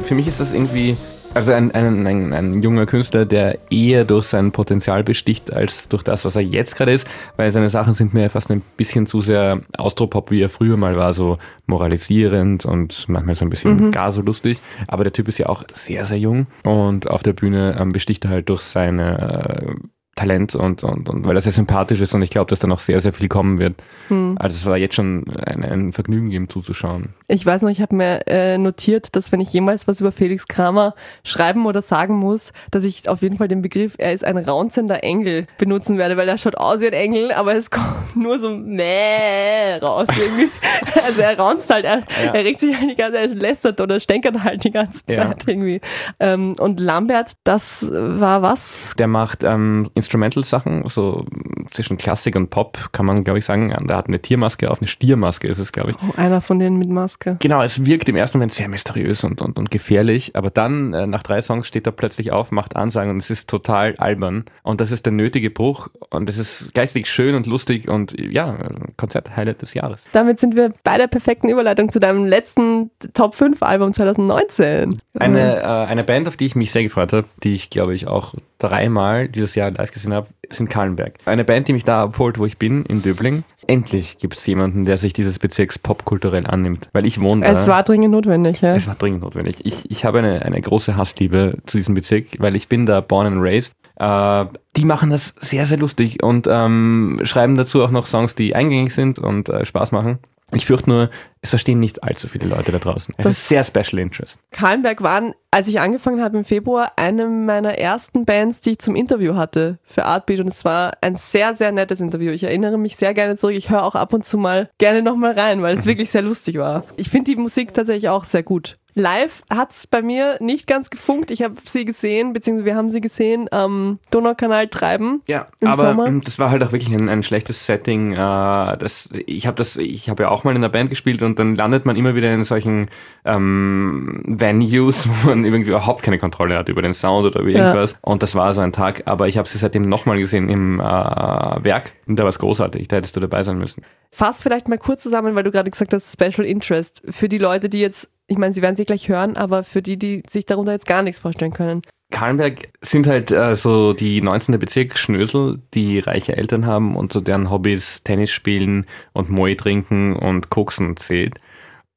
[0.04, 0.96] Für mich ist das irgendwie,
[1.34, 6.02] also ein, ein, ein, ein junger Künstler, der eher durch sein Potenzial besticht, als durch
[6.02, 7.06] das, was er jetzt gerade ist,
[7.36, 10.96] weil seine Sachen sind mir fast ein bisschen zu sehr Austropop, wie er früher mal
[10.96, 13.90] war, so moralisierend und manchmal so ein bisschen Mhm.
[13.92, 14.60] gar so lustig.
[14.88, 18.24] Aber der Typ ist ja auch sehr, sehr jung und auf der Bühne ähm, besticht
[18.24, 19.74] er halt durch seine äh,
[20.20, 22.78] Talent und, und, und weil er sehr sympathisch ist und ich glaube, dass da noch
[22.80, 23.74] sehr, sehr viel kommen wird.
[24.08, 24.36] Hm.
[24.38, 27.14] Also es war jetzt schon ein, ein Vergnügen, ihm zuzuschauen.
[27.26, 30.46] Ich weiß noch, ich habe mir äh, notiert, dass wenn ich jemals was über Felix
[30.46, 30.94] Kramer
[31.24, 35.02] schreiben oder sagen muss, dass ich auf jeden Fall den Begriff, er ist ein raunzender
[35.02, 38.48] Engel benutzen werde, weil er schaut aus wie ein Engel, aber es kommt nur so
[38.48, 40.50] raus irgendwie.
[41.06, 42.32] Also er raunzt halt, er, Ja.
[42.34, 45.28] er regt sich halt die ganze Zeit, er lästert oder stänkert halt die ganze Ja.
[45.28, 45.80] Zeit irgendwie.
[46.18, 48.94] Ähm, und Lambert, das war was?
[48.98, 51.24] Der macht ähm, Instrumental-Sachen, so
[51.70, 53.72] zwischen Klassik und Pop, kann man, glaube ich, sagen.
[53.86, 55.96] Der hat eine Tiermaske auf, eine Stiermaske ist es, glaube ich.
[56.02, 57.36] Oh, einer von denen mit Maske.
[57.38, 61.06] Genau, es wirkt im ersten Moment sehr mysteriös und, und, und gefährlich, aber dann, äh,
[61.06, 64.46] nach drei Songs, steht er plötzlich auf, macht Ansagen und es ist total albern.
[64.64, 68.58] Und das ist der nötige Bruch und es ist gleichzeitig schön und lustig und ja,
[68.96, 70.06] Konzert-Highlight des Jahres.
[70.12, 74.96] Damit sind wir bei der perfekten Überleitung zu deinem letzten Top 5 Album 2019.
[75.18, 78.08] Eine, äh, eine Band, auf die ich mich sehr gefreut habe, die ich, glaube ich,
[78.08, 81.14] auch dreimal dieses Jahr live gesehen habe, sind Kallenberg.
[81.24, 83.44] Eine Band, die mich da abholt, wo ich bin, in Döbling.
[83.66, 86.88] Endlich gibt es jemanden, der sich dieses Bezirks popkulturell annimmt.
[86.92, 87.52] Weil ich wohne da.
[87.52, 88.74] Es war dringend notwendig, ja.
[88.74, 89.64] Es war dringend notwendig.
[89.64, 93.26] Ich, ich habe eine, eine große Hassliebe zu diesem Bezirk, weil ich bin da born
[93.26, 93.74] and raised.
[93.96, 94.46] Äh,
[94.76, 98.94] die machen das sehr, sehr lustig und ähm, schreiben dazu auch noch Songs, die eingängig
[98.94, 100.18] sind und äh, Spaß machen.
[100.52, 101.10] Ich fürchte nur,
[101.42, 103.14] es verstehen nicht allzu viele Leute da draußen.
[103.18, 104.38] Es Das- ist sehr Special Interest.
[104.50, 108.96] Kahlenberg waren, als ich angefangen habe im Februar, eine meiner ersten Bands, die ich zum
[108.96, 112.32] Interview hatte für Artbeat und es war ein sehr, sehr nettes Interview.
[112.32, 113.54] Ich erinnere mich sehr gerne zurück.
[113.54, 116.58] Ich höre auch ab und zu mal gerne nochmal rein, weil es wirklich sehr lustig
[116.58, 116.84] war.
[116.96, 118.78] Ich finde die Musik tatsächlich auch sehr gut.
[118.94, 121.30] Live hat es bei mir nicht ganz gefunkt.
[121.30, 125.22] Ich habe sie gesehen, beziehungsweise wir haben sie gesehen am Donaukanal treiben.
[125.28, 126.06] Ja, aber Sommer?
[126.06, 128.12] ähm, das war halt auch wirklich ein, ein schlechtes Setting.
[128.12, 131.86] Äh, das, ich habe habe ja auch mal in der Band gespielt und dann landet
[131.86, 132.88] man immer wieder in solchen
[133.24, 137.58] ähm, Venues, wo man irgendwie überhaupt keine Kontrolle hat über den Sound oder über Ja.
[137.58, 137.96] irgendwas.
[138.02, 139.02] Und das war so ein Tag.
[139.06, 142.88] Aber ich habe sie seitdem nochmal gesehen im äh, Werk und da war es großartig.
[142.88, 143.84] Da hättest du dabei sein müssen.
[144.10, 147.02] Fass vielleicht mal kurz zusammen, weil du gerade gesagt hast, Special Interest.
[147.08, 149.98] Für die Leute, die jetzt, ich meine, sie werden sie gleich hören, aber für die,
[149.98, 151.82] die sich darunter jetzt gar nichts vorstellen können.
[152.12, 154.56] Kahlenberg sind halt äh, so die 19.
[154.58, 160.14] Bezirk Schnösel, die reiche Eltern haben und zu deren Hobbys Tennis spielen und Moi trinken
[160.14, 161.40] und Koksen zählt.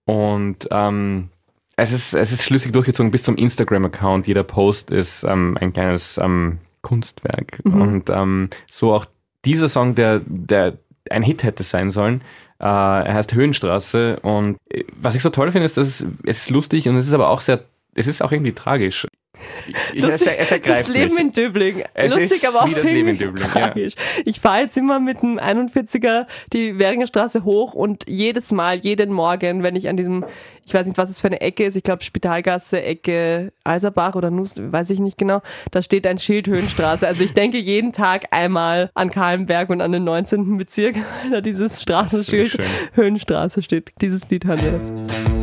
[0.05, 1.29] Und ähm,
[1.75, 4.27] es, ist, es ist schlüssig durchgezogen bis zum Instagram-Account.
[4.27, 7.63] Jeder Post ist ähm, ein kleines ähm, Kunstwerk.
[7.63, 7.81] Mhm.
[7.81, 9.05] Und ähm, so auch
[9.45, 10.77] dieser Song, der, der
[11.11, 12.21] ein Hit hätte sein sollen.
[12.63, 16.43] Äh, er heißt Höhenstraße und äh, was ich so toll finde, ist, dass es, es
[16.43, 19.05] ist lustig und es ist aber auch sehr, es ist auch irgendwie tragisch.
[19.93, 21.23] Ich, Das, es, es das Leben mich.
[21.23, 21.83] in Döbling.
[21.95, 23.73] Es Lustig, ist aber auch wie das Leben in Döbling, ja.
[24.25, 29.11] Ich fahre jetzt immer mit dem 41er die Währinger Straße hoch und jedes Mal, jeden
[29.11, 30.23] Morgen, wenn ich an diesem,
[30.65, 34.29] ich weiß nicht, was es für eine Ecke ist, ich glaube Spitalgasse, Ecke Alserbach oder
[34.29, 37.07] Nuss, weiß ich nicht genau, da steht ein Schild Höhenstraße.
[37.07, 40.57] Also ich denke jeden Tag einmal an Kahlenberg und an den 19.
[40.57, 42.57] Bezirk, weil da dieses Straßenschild.
[42.93, 43.91] Höhenstraße steht.
[44.01, 45.42] Dieses Lied haben wir jetzt.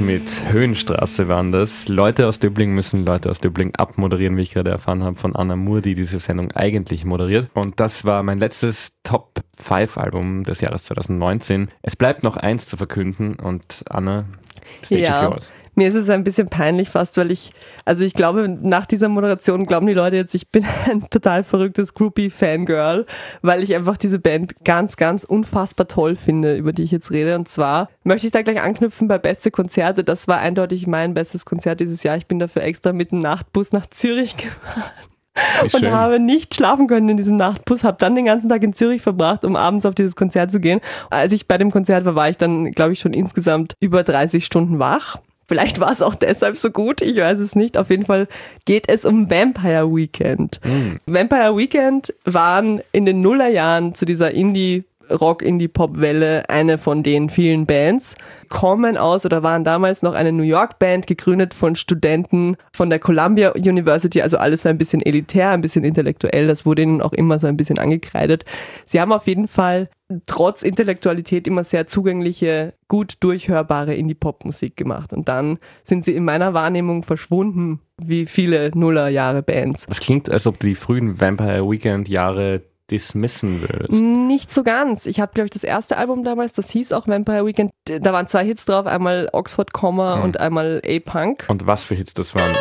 [0.00, 1.88] Mit Höhenstraße waren das.
[1.88, 5.56] Leute aus Döbling müssen Leute aus Döbling abmoderieren, wie ich gerade erfahren habe von Anna
[5.56, 7.48] Moore, die diese Sendung eigentlich moderiert.
[7.54, 11.70] Und das war mein letztes Top 5 Album des Jahres 2019.
[11.82, 14.26] Es bleibt noch eins zu verkünden und Anna,
[14.84, 15.52] stage is yours.
[15.78, 17.52] Mir ist es ein bisschen peinlich fast, weil ich,
[17.84, 21.94] also ich glaube, nach dieser Moderation glauben die Leute jetzt, ich bin ein total verrücktes
[21.94, 23.06] Groupie-Fangirl,
[23.42, 27.36] weil ich einfach diese Band ganz, ganz unfassbar toll finde, über die ich jetzt rede.
[27.36, 30.02] Und zwar möchte ich da gleich anknüpfen bei beste Konzerte.
[30.02, 32.16] Das war eindeutig mein bestes Konzert dieses Jahr.
[32.16, 34.82] Ich bin dafür extra mit dem Nachtbus nach Zürich gefahren
[35.74, 39.02] und habe nicht schlafen können in diesem Nachtbus, habe dann den ganzen Tag in Zürich
[39.02, 40.80] verbracht, um abends auf dieses Konzert zu gehen.
[41.08, 44.44] Als ich bei dem Konzert war, war ich dann, glaube ich, schon insgesamt über 30
[44.44, 45.18] Stunden wach.
[45.48, 47.78] Vielleicht war es auch deshalb so gut, ich weiß es nicht.
[47.78, 48.28] Auf jeden Fall
[48.66, 50.60] geht es um Vampire Weekend.
[51.06, 57.02] Vampire Weekend waren in den Nullerjahren zu dieser Indie Rock, Indie Pop Welle eine von
[57.02, 58.14] den vielen Bands,
[58.48, 62.98] kommen aus oder waren damals noch eine New York Band, gegründet von Studenten von der
[62.98, 67.12] Columbia University, also alles so ein bisschen elitär, ein bisschen intellektuell, das wurde ihnen auch
[67.12, 68.44] immer so ein bisschen angekreidet.
[68.86, 69.88] Sie haben auf jeden Fall
[70.26, 75.12] trotz Intellektualität immer sehr zugängliche, gut durchhörbare Indie-Pop-Musik gemacht.
[75.12, 79.86] Und dann sind sie in meiner Wahrnehmung verschwunden, wie viele Nullerjahre-Bands.
[79.86, 83.90] Das klingt, als ob die frühen Vampire Weekend Jahre dismissen würdest.
[84.02, 85.06] Nicht so ganz.
[85.06, 87.70] Ich habe, glaube ich, das erste Album damals, das hieß auch Vampire Weekend.
[87.84, 90.22] Da waren zwei Hits drauf, einmal Oxford Comma Hm.
[90.24, 91.44] und einmal A-Punk.
[91.48, 92.56] Und was für Hits das waren.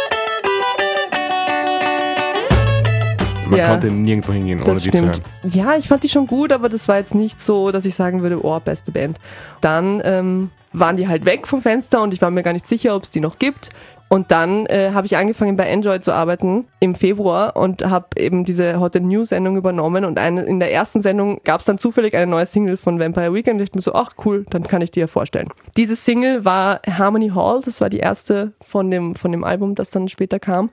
[3.50, 3.70] Man Ja.
[3.70, 5.22] konnte nirgendwo hingehen, ohne Das die zu stimmt.
[5.44, 5.52] hören.
[5.54, 8.22] Ja, ich fand die schon gut, aber das war jetzt nicht so, dass ich sagen
[8.22, 9.18] würde, oh, beste Band.
[9.62, 12.94] Dann ähm, waren die halt weg vom Fenster und ich war mir gar nicht sicher,
[12.94, 13.70] ob es die noch gibt.
[14.10, 18.46] Und dann äh, habe ich angefangen bei Enjoy zu arbeiten im Februar und habe eben
[18.46, 22.16] diese Hot New Sendung übernommen und eine, in der ersten Sendung gab es dann zufällig
[22.16, 23.62] eine neue Single von Vampire Weekend.
[23.62, 25.50] Ich dachte mir so, ach cool, dann kann ich die ja vorstellen.
[25.76, 29.90] Diese Single war Harmony Hall, das war die erste von dem, von dem Album, das
[29.90, 30.70] dann später kam.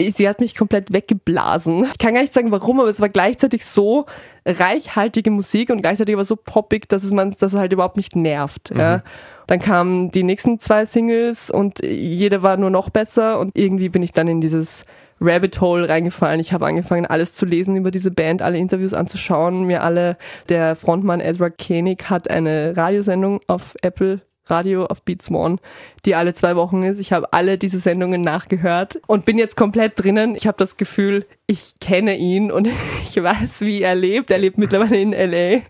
[0.00, 1.84] Sie hat mich komplett weggeblasen.
[1.90, 4.06] Ich kann gar nicht sagen, warum, aber es war gleichzeitig so
[4.46, 8.14] reichhaltige Musik und gleichzeitig aber so poppig, dass es man, dass es halt überhaupt nicht
[8.14, 8.72] nervt.
[8.78, 9.02] Ja.
[9.48, 14.02] Dann kamen die nächsten zwei Singles und jede war nur noch besser und irgendwie bin
[14.02, 14.84] ich dann in dieses
[15.22, 16.38] Rabbit Hole reingefallen.
[16.38, 20.18] Ich habe angefangen, alles zu lesen über diese Band, alle Interviews anzuschauen, mir alle,
[20.50, 24.20] der Frontmann Ezra Koenig hat eine Radiosendung auf Apple
[24.50, 25.56] Radio auf Beats One,
[26.04, 26.98] die alle zwei Wochen ist.
[26.98, 30.34] Ich habe alle diese Sendungen nachgehört und bin jetzt komplett drinnen.
[30.34, 32.66] Ich habe das Gefühl, ich kenne ihn und
[33.02, 34.30] ich weiß, wie er lebt.
[34.30, 35.56] Er lebt mittlerweile in LA.
[35.58, 35.62] Ich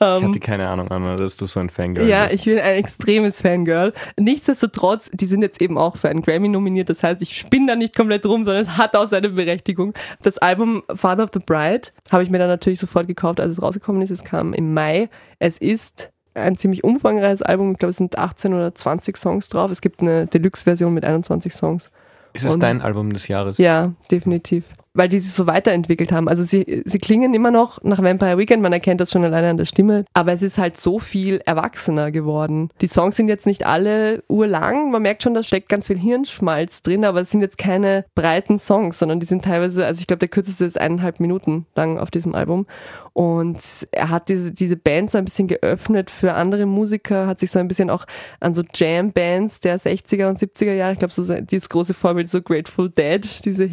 [0.00, 2.34] Ähm, hatte keine Ahnung, Anna, dass du so ein Fangirl ja, bist.
[2.34, 3.92] ich bin ein extremes Fangirl.
[4.18, 6.88] Nichtsdestotrotz, die sind jetzt eben auch für einen Grammy nominiert.
[6.90, 9.94] Das heißt, ich spinne da nicht komplett rum, sondern es hat auch seine Berechtigung.
[10.22, 13.62] Das Album Father of the Bride habe ich mir dann natürlich sofort gekauft, als es
[13.62, 14.10] rausgekommen ist.
[14.10, 15.08] Es kam im Mai.
[15.38, 17.72] Es ist ein ziemlich umfangreiches Album.
[17.72, 19.70] Ich glaube, es sind 18 oder 20 Songs drauf.
[19.70, 21.90] Es gibt eine Deluxe-Version mit 21 Songs.
[22.32, 23.58] Ist es Und- dein Album des Jahres?
[23.58, 24.64] Ja, definitiv.
[24.94, 26.28] Weil die sich so weiterentwickelt haben.
[26.28, 29.56] Also sie, sie klingen immer noch nach Vampire Weekend, man erkennt das schon alleine an
[29.56, 32.70] der Stimme, aber es ist halt so viel erwachsener geworden.
[32.80, 36.82] Die Songs sind jetzt nicht alle urlang, man merkt schon, da steckt ganz viel Hirnschmalz
[36.82, 40.20] drin, aber es sind jetzt keine breiten Songs, sondern die sind teilweise, also ich glaube,
[40.20, 42.66] der kürzeste ist eineinhalb Minuten lang auf diesem Album.
[43.14, 43.60] Und
[43.92, 47.60] er hat diese, diese Band so ein bisschen geöffnet für andere Musiker, hat sich so
[47.60, 48.06] ein bisschen auch
[48.40, 52.42] an so Jam-Bands der 60er und 70er Jahre, ich glaube, so dieses große Vorbild, so
[52.42, 53.64] Grateful Dead, diese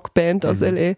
[0.00, 0.94] Hippie-Jam-Rock-Band aus LA.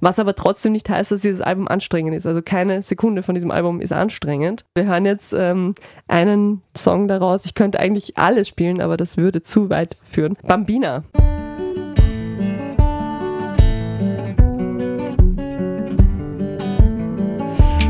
[0.00, 2.26] Was aber trotzdem nicht heißt, dass dieses Album anstrengend ist.
[2.26, 4.64] Also keine Sekunde von diesem Album ist anstrengend.
[4.74, 5.74] Wir hören jetzt ähm,
[6.08, 7.44] einen Song daraus.
[7.44, 10.38] Ich könnte eigentlich alles spielen, aber das würde zu weit führen.
[10.46, 11.02] Bambina.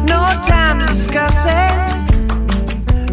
[0.04, 1.90] No time to discuss it.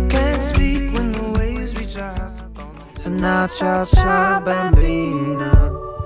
[0.10, 2.42] Can't speak when the waves reach us.
[3.06, 5.57] Now, ciao, ciao, bambina.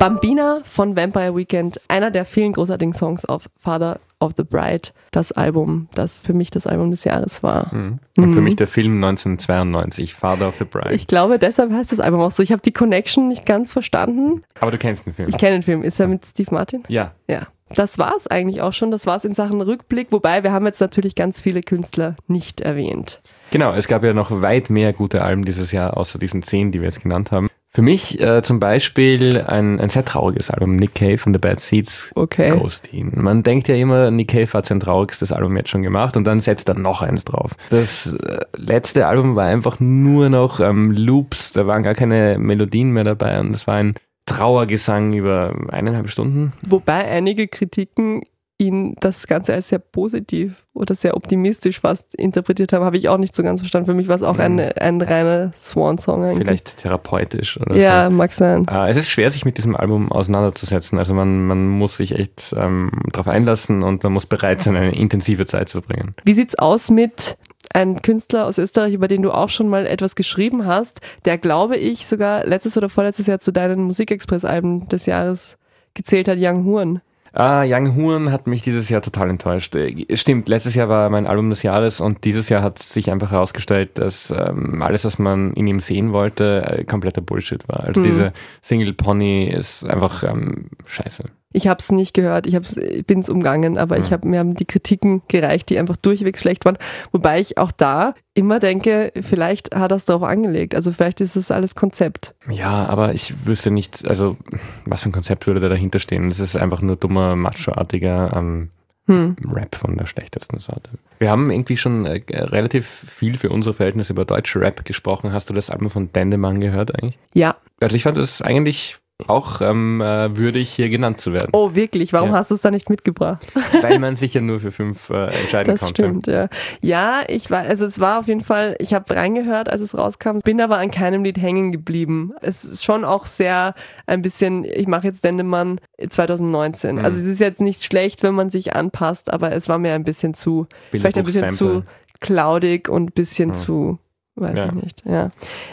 [0.02, 5.32] Bambina von Vampire Weekend, einer der vielen großartigen Songs auf Father of the Bride, das
[5.32, 7.72] Album, das für mich das Album des Jahres war.
[7.72, 8.00] Mhm.
[8.18, 8.44] Und für Mhm.
[8.46, 10.96] mich der Film 1992, Father of the Bride.
[10.96, 12.42] Ich glaube, deshalb heißt das Album auch so.
[12.42, 14.42] Ich habe die Connection nicht ganz verstanden.
[14.60, 15.30] Aber du kennst den Film.
[15.30, 15.84] Ich kenne den Film.
[15.84, 16.82] Ist er mit Steve Martin?
[16.88, 17.12] Ja.
[17.28, 17.46] Ja.
[17.76, 18.90] Das war es eigentlich auch schon.
[18.90, 20.08] Das war es in Sachen Rückblick.
[20.10, 23.22] Wobei wir haben jetzt natürlich ganz viele Künstler nicht erwähnt.
[23.52, 26.80] Genau, es gab ja noch weit mehr gute Alben dieses Jahr, außer diesen zehn, die
[26.80, 27.50] wir jetzt genannt haben.
[27.74, 31.62] Für mich äh, zum Beispiel ein, ein sehr trauriges Album, Nick Cave von The Bad
[31.62, 32.50] Seeds, Okay.
[32.50, 33.14] Ghosteen.
[33.16, 36.42] Man denkt ja immer, Nick Cave hat sein traurigstes Album jetzt schon gemacht und dann
[36.42, 37.52] setzt er noch eins drauf.
[37.70, 42.92] Das äh, letzte Album war einfach nur noch ähm, Loops, da waren gar keine Melodien
[42.92, 43.96] mehr dabei und es war ein
[44.26, 46.52] Trauergesang über eineinhalb Stunden.
[46.62, 48.24] Wobei einige Kritiken
[48.62, 53.18] ihn das Ganze als sehr positiv oder sehr optimistisch fast interpretiert haben, habe ich auch
[53.18, 53.88] nicht so ganz verstanden.
[53.88, 56.48] Für mich war es auch ein, ein reiner Swan-Song eigentlich.
[56.48, 58.16] Vielleicht therapeutisch oder Ja, so.
[58.16, 58.68] mag sein.
[58.70, 61.00] Äh, es ist schwer, sich mit diesem Album auseinanderzusetzen.
[61.00, 64.96] Also man, man muss sich echt ähm, darauf einlassen und man muss bereit sein, eine
[64.96, 66.16] intensive Zeit zu verbringen.
[66.24, 67.38] Wie sieht's aus mit
[67.74, 71.78] einem Künstler aus Österreich, über den du auch schon mal etwas geschrieben hast, der, glaube
[71.78, 75.58] ich, sogar letztes oder vorletztes Jahr zu deinen Musikexpress-Alben des Jahres
[75.94, 77.02] gezählt hat, Young Horn.
[77.34, 79.74] Ah, Young Horn hat mich dieses Jahr total enttäuscht.
[79.76, 83.32] Äh, Stimmt, letztes Jahr war mein Album des Jahres und dieses Jahr hat sich einfach
[83.32, 87.82] herausgestellt, dass ähm, alles, was man in ihm sehen wollte, äh, kompletter Bullshit war.
[87.86, 88.06] Also Mhm.
[88.06, 91.24] diese Single Pony ist einfach ähm, scheiße.
[91.54, 94.14] Ich habe es nicht gehört, ich, ich bin es umgangen, aber ich Mhm.
[94.14, 96.78] hab, mir haben die Kritiken gereicht, die einfach durchweg schlecht waren.
[97.12, 100.76] Wobei ich auch da immer denke, vielleicht hat er es darauf angelegt.
[100.76, 102.34] Also vielleicht ist es alles Konzept.
[102.50, 104.38] Ja, aber ich wüsste nicht, also
[104.86, 106.30] was für ein Konzept würde da dahinter stehen.
[106.30, 108.70] Das ist einfach nur dummer, macho-artiger ähm,
[109.08, 109.36] Hm.
[109.52, 110.92] Rap von der schlechtesten Sorte.
[111.18, 115.34] Wir haben irgendwie schon äh, relativ viel für unsere Verhältnisse über deutsche Rap gesprochen.
[115.34, 117.18] Hast du das Album von Dendemann gehört eigentlich?
[117.34, 117.56] Ja.
[117.80, 118.98] Also ich fand es eigentlich
[119.28, 121.50] auch ähm, äh, würdig, hier genannt zu werden.
[121.54, 122.14] Oh, wirklich?
[122.14, 122.36] Warum Ja.
[122.38, 123.46] hast du es da nicht mitgebracht?
[123.82, 126.02] Weil man sich ja nur für fünf äh, entscheiden Das konnte.
[126.04, 126.48] stimmt, ja.
[126.82, 130.40] Ja, ich war, also es war auf jeden Fall, ich habe reingehört, als es rauskam,
[130.44, 132.32] bin aber an keinem Lied hängen geblieben.
[132.42, 133.74] Es ist schon auch sehr
[134.08, 136.96] ein bisschen, ich mache jetzt Dendemann 2019.
[136.98, 137.06] Mhm.
[137.06, 140.04] Also es ist jetzt nicht schlecht, wenn man sich anpasst, aber es war mir ein
[140.04, 141.84] bisschen zu, vielleicht ein bisschen zu
[142.20, 143.56] cloudig und ein bisschen Mhm.
[143.56, 144.00] zu
[144.42, 144.66] weiß Ja.
[144.66, 145.04] ich nicht.
[145.06, 145.30] Ja.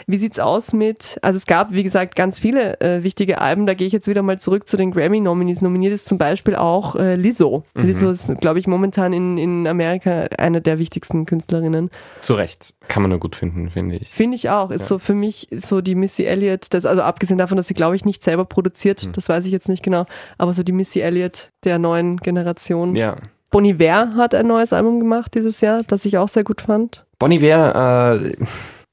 [0.07, 3.65] Wie sieht's aus mit, also es gab, wie gesagt, ganz viele äh, wichtige Alben.
[3.65, 5.61] Da gehe ich jetzt wieder mal zurück zu den Grammy-Nominees.
[5.61, 7.63] Nominiert ist zum Beispiel auch äh, Lizzo.
[7.75, 7.83] Mhm.
[7.85, 11.89] Lizzo ist, glaube ich, momentan in, in Amerika eine der wichtigsten Künstlerinnen.
[12.21, 12.73] Zu Recht.
[12.87, 14.09] Kann man nur gut finden, finde ich.
[14.09, 14.71] Finde ich auch.
[14.71, 14.85] Ist Ja.
[14.87, 18.05] so für mich so die Missy Elliott, das, also abgesehen davon, dass sie, glaube ich,
[18.05, 19.11] nicht selber produziert, Mhm.
[19.13, 20.05] das weiß ich jetzt nicht genau,
[20.37, 22.95] aber so die Missy Elliott der neuen Generation.
[22.95, 23.15] Ja.
[23.51, 27.05] Bon Iver hat ein neues Album gemacht dieses Jahr, das ich auch sehr gut fand.
[27.17, 28.33] Bon Iver, äh,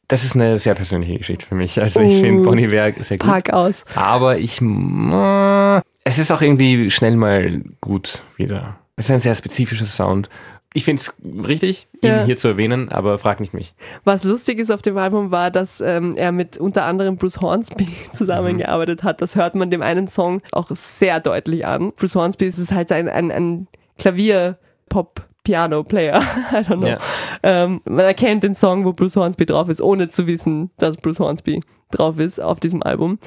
[0.08, 1.80] das ist eine sehr persönliche Geschichte für mich.
[1.80, 3.28] Also ich Uh, finde Bon Iver sehr gut.
[3.28, 3.84] Park aus.
[3.94, 8.76] Aber ich, äh, es ist auch irgendwie schnell mal gut wieder.
[8.96, 10.28] Es ist ein sehr spezifischer Sound.
[10.72, 11.14] Ich finde es
[11.46, 12.24] richtig, ihn Ja.
[12.24, 13.74] hier zu erwähnen, aber frag nicht mich.
[14.04, 17.88] Was lustig ist auf dem Album war, dass ähm, er mit unter anderem Bruce Hornsby
[18.12, 19.20] zusammengearbeitet hat.
[19.22, 21.92] Das hört man dem einen Song auch sehr deutlich an.
[21.96, 23.68] Bruce Hornsby ist es halt ein, ein, ein
[23.98, 26.16] Klavier-Pop-Piano-Player.
[26.52, 26.86] I don't know.
[26.86, 26.98] Ja.
[27.42, 31.20] Ähm, man erkennt den Song, wo Bruce Hornsby drauf ist, ohne zu wissen, dass Bruce
[31.20, 31.60] Hornsby
[31.90, 33.18] drauf ist auf diesem Album.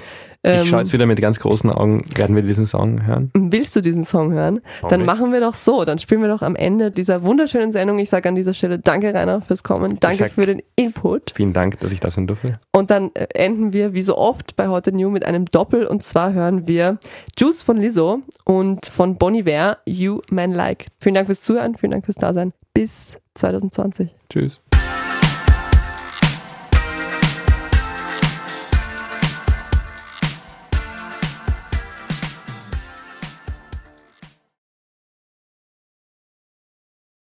[0.44, 3.30] Ähm, ich schaue jetzt wieder mit ganz großen Augen, werden wir diesen Song hören.
[3.34, 4.62] Willst du diesen Song hören?
[4.82, 5.08] Warum Dann nicht?
[5.08, 5.84] machen wir doch so.
[5.84, 8.00] Dann spielen wir doch am Ende dieser wunderschönen Sendung.
[8.00, 10.00] Ich sage an dieser Stelle Danke, Rainer, fürs Kommen.
[10.00, 11.32] Danke sag- für den Input.
[11.36, 12.60] Vielen Dank, dass ich da sein durfte.
[12.72, 15.86] Und dann äh, enden wir wie so oft bei Heute New mit einem Doppel.
[15.86, 17.00] Und zwar hören wir
[17.38, 20.86] Juice von Lizzo und von Bonnie Ware, You Man Like.
[21.00, 22.54] Vielen Dank fürs Zuhören, vielen Dank fürs Dasein.
[22.74, 24.10] Bis 2020.
[24.30, 24.62] Tschüss.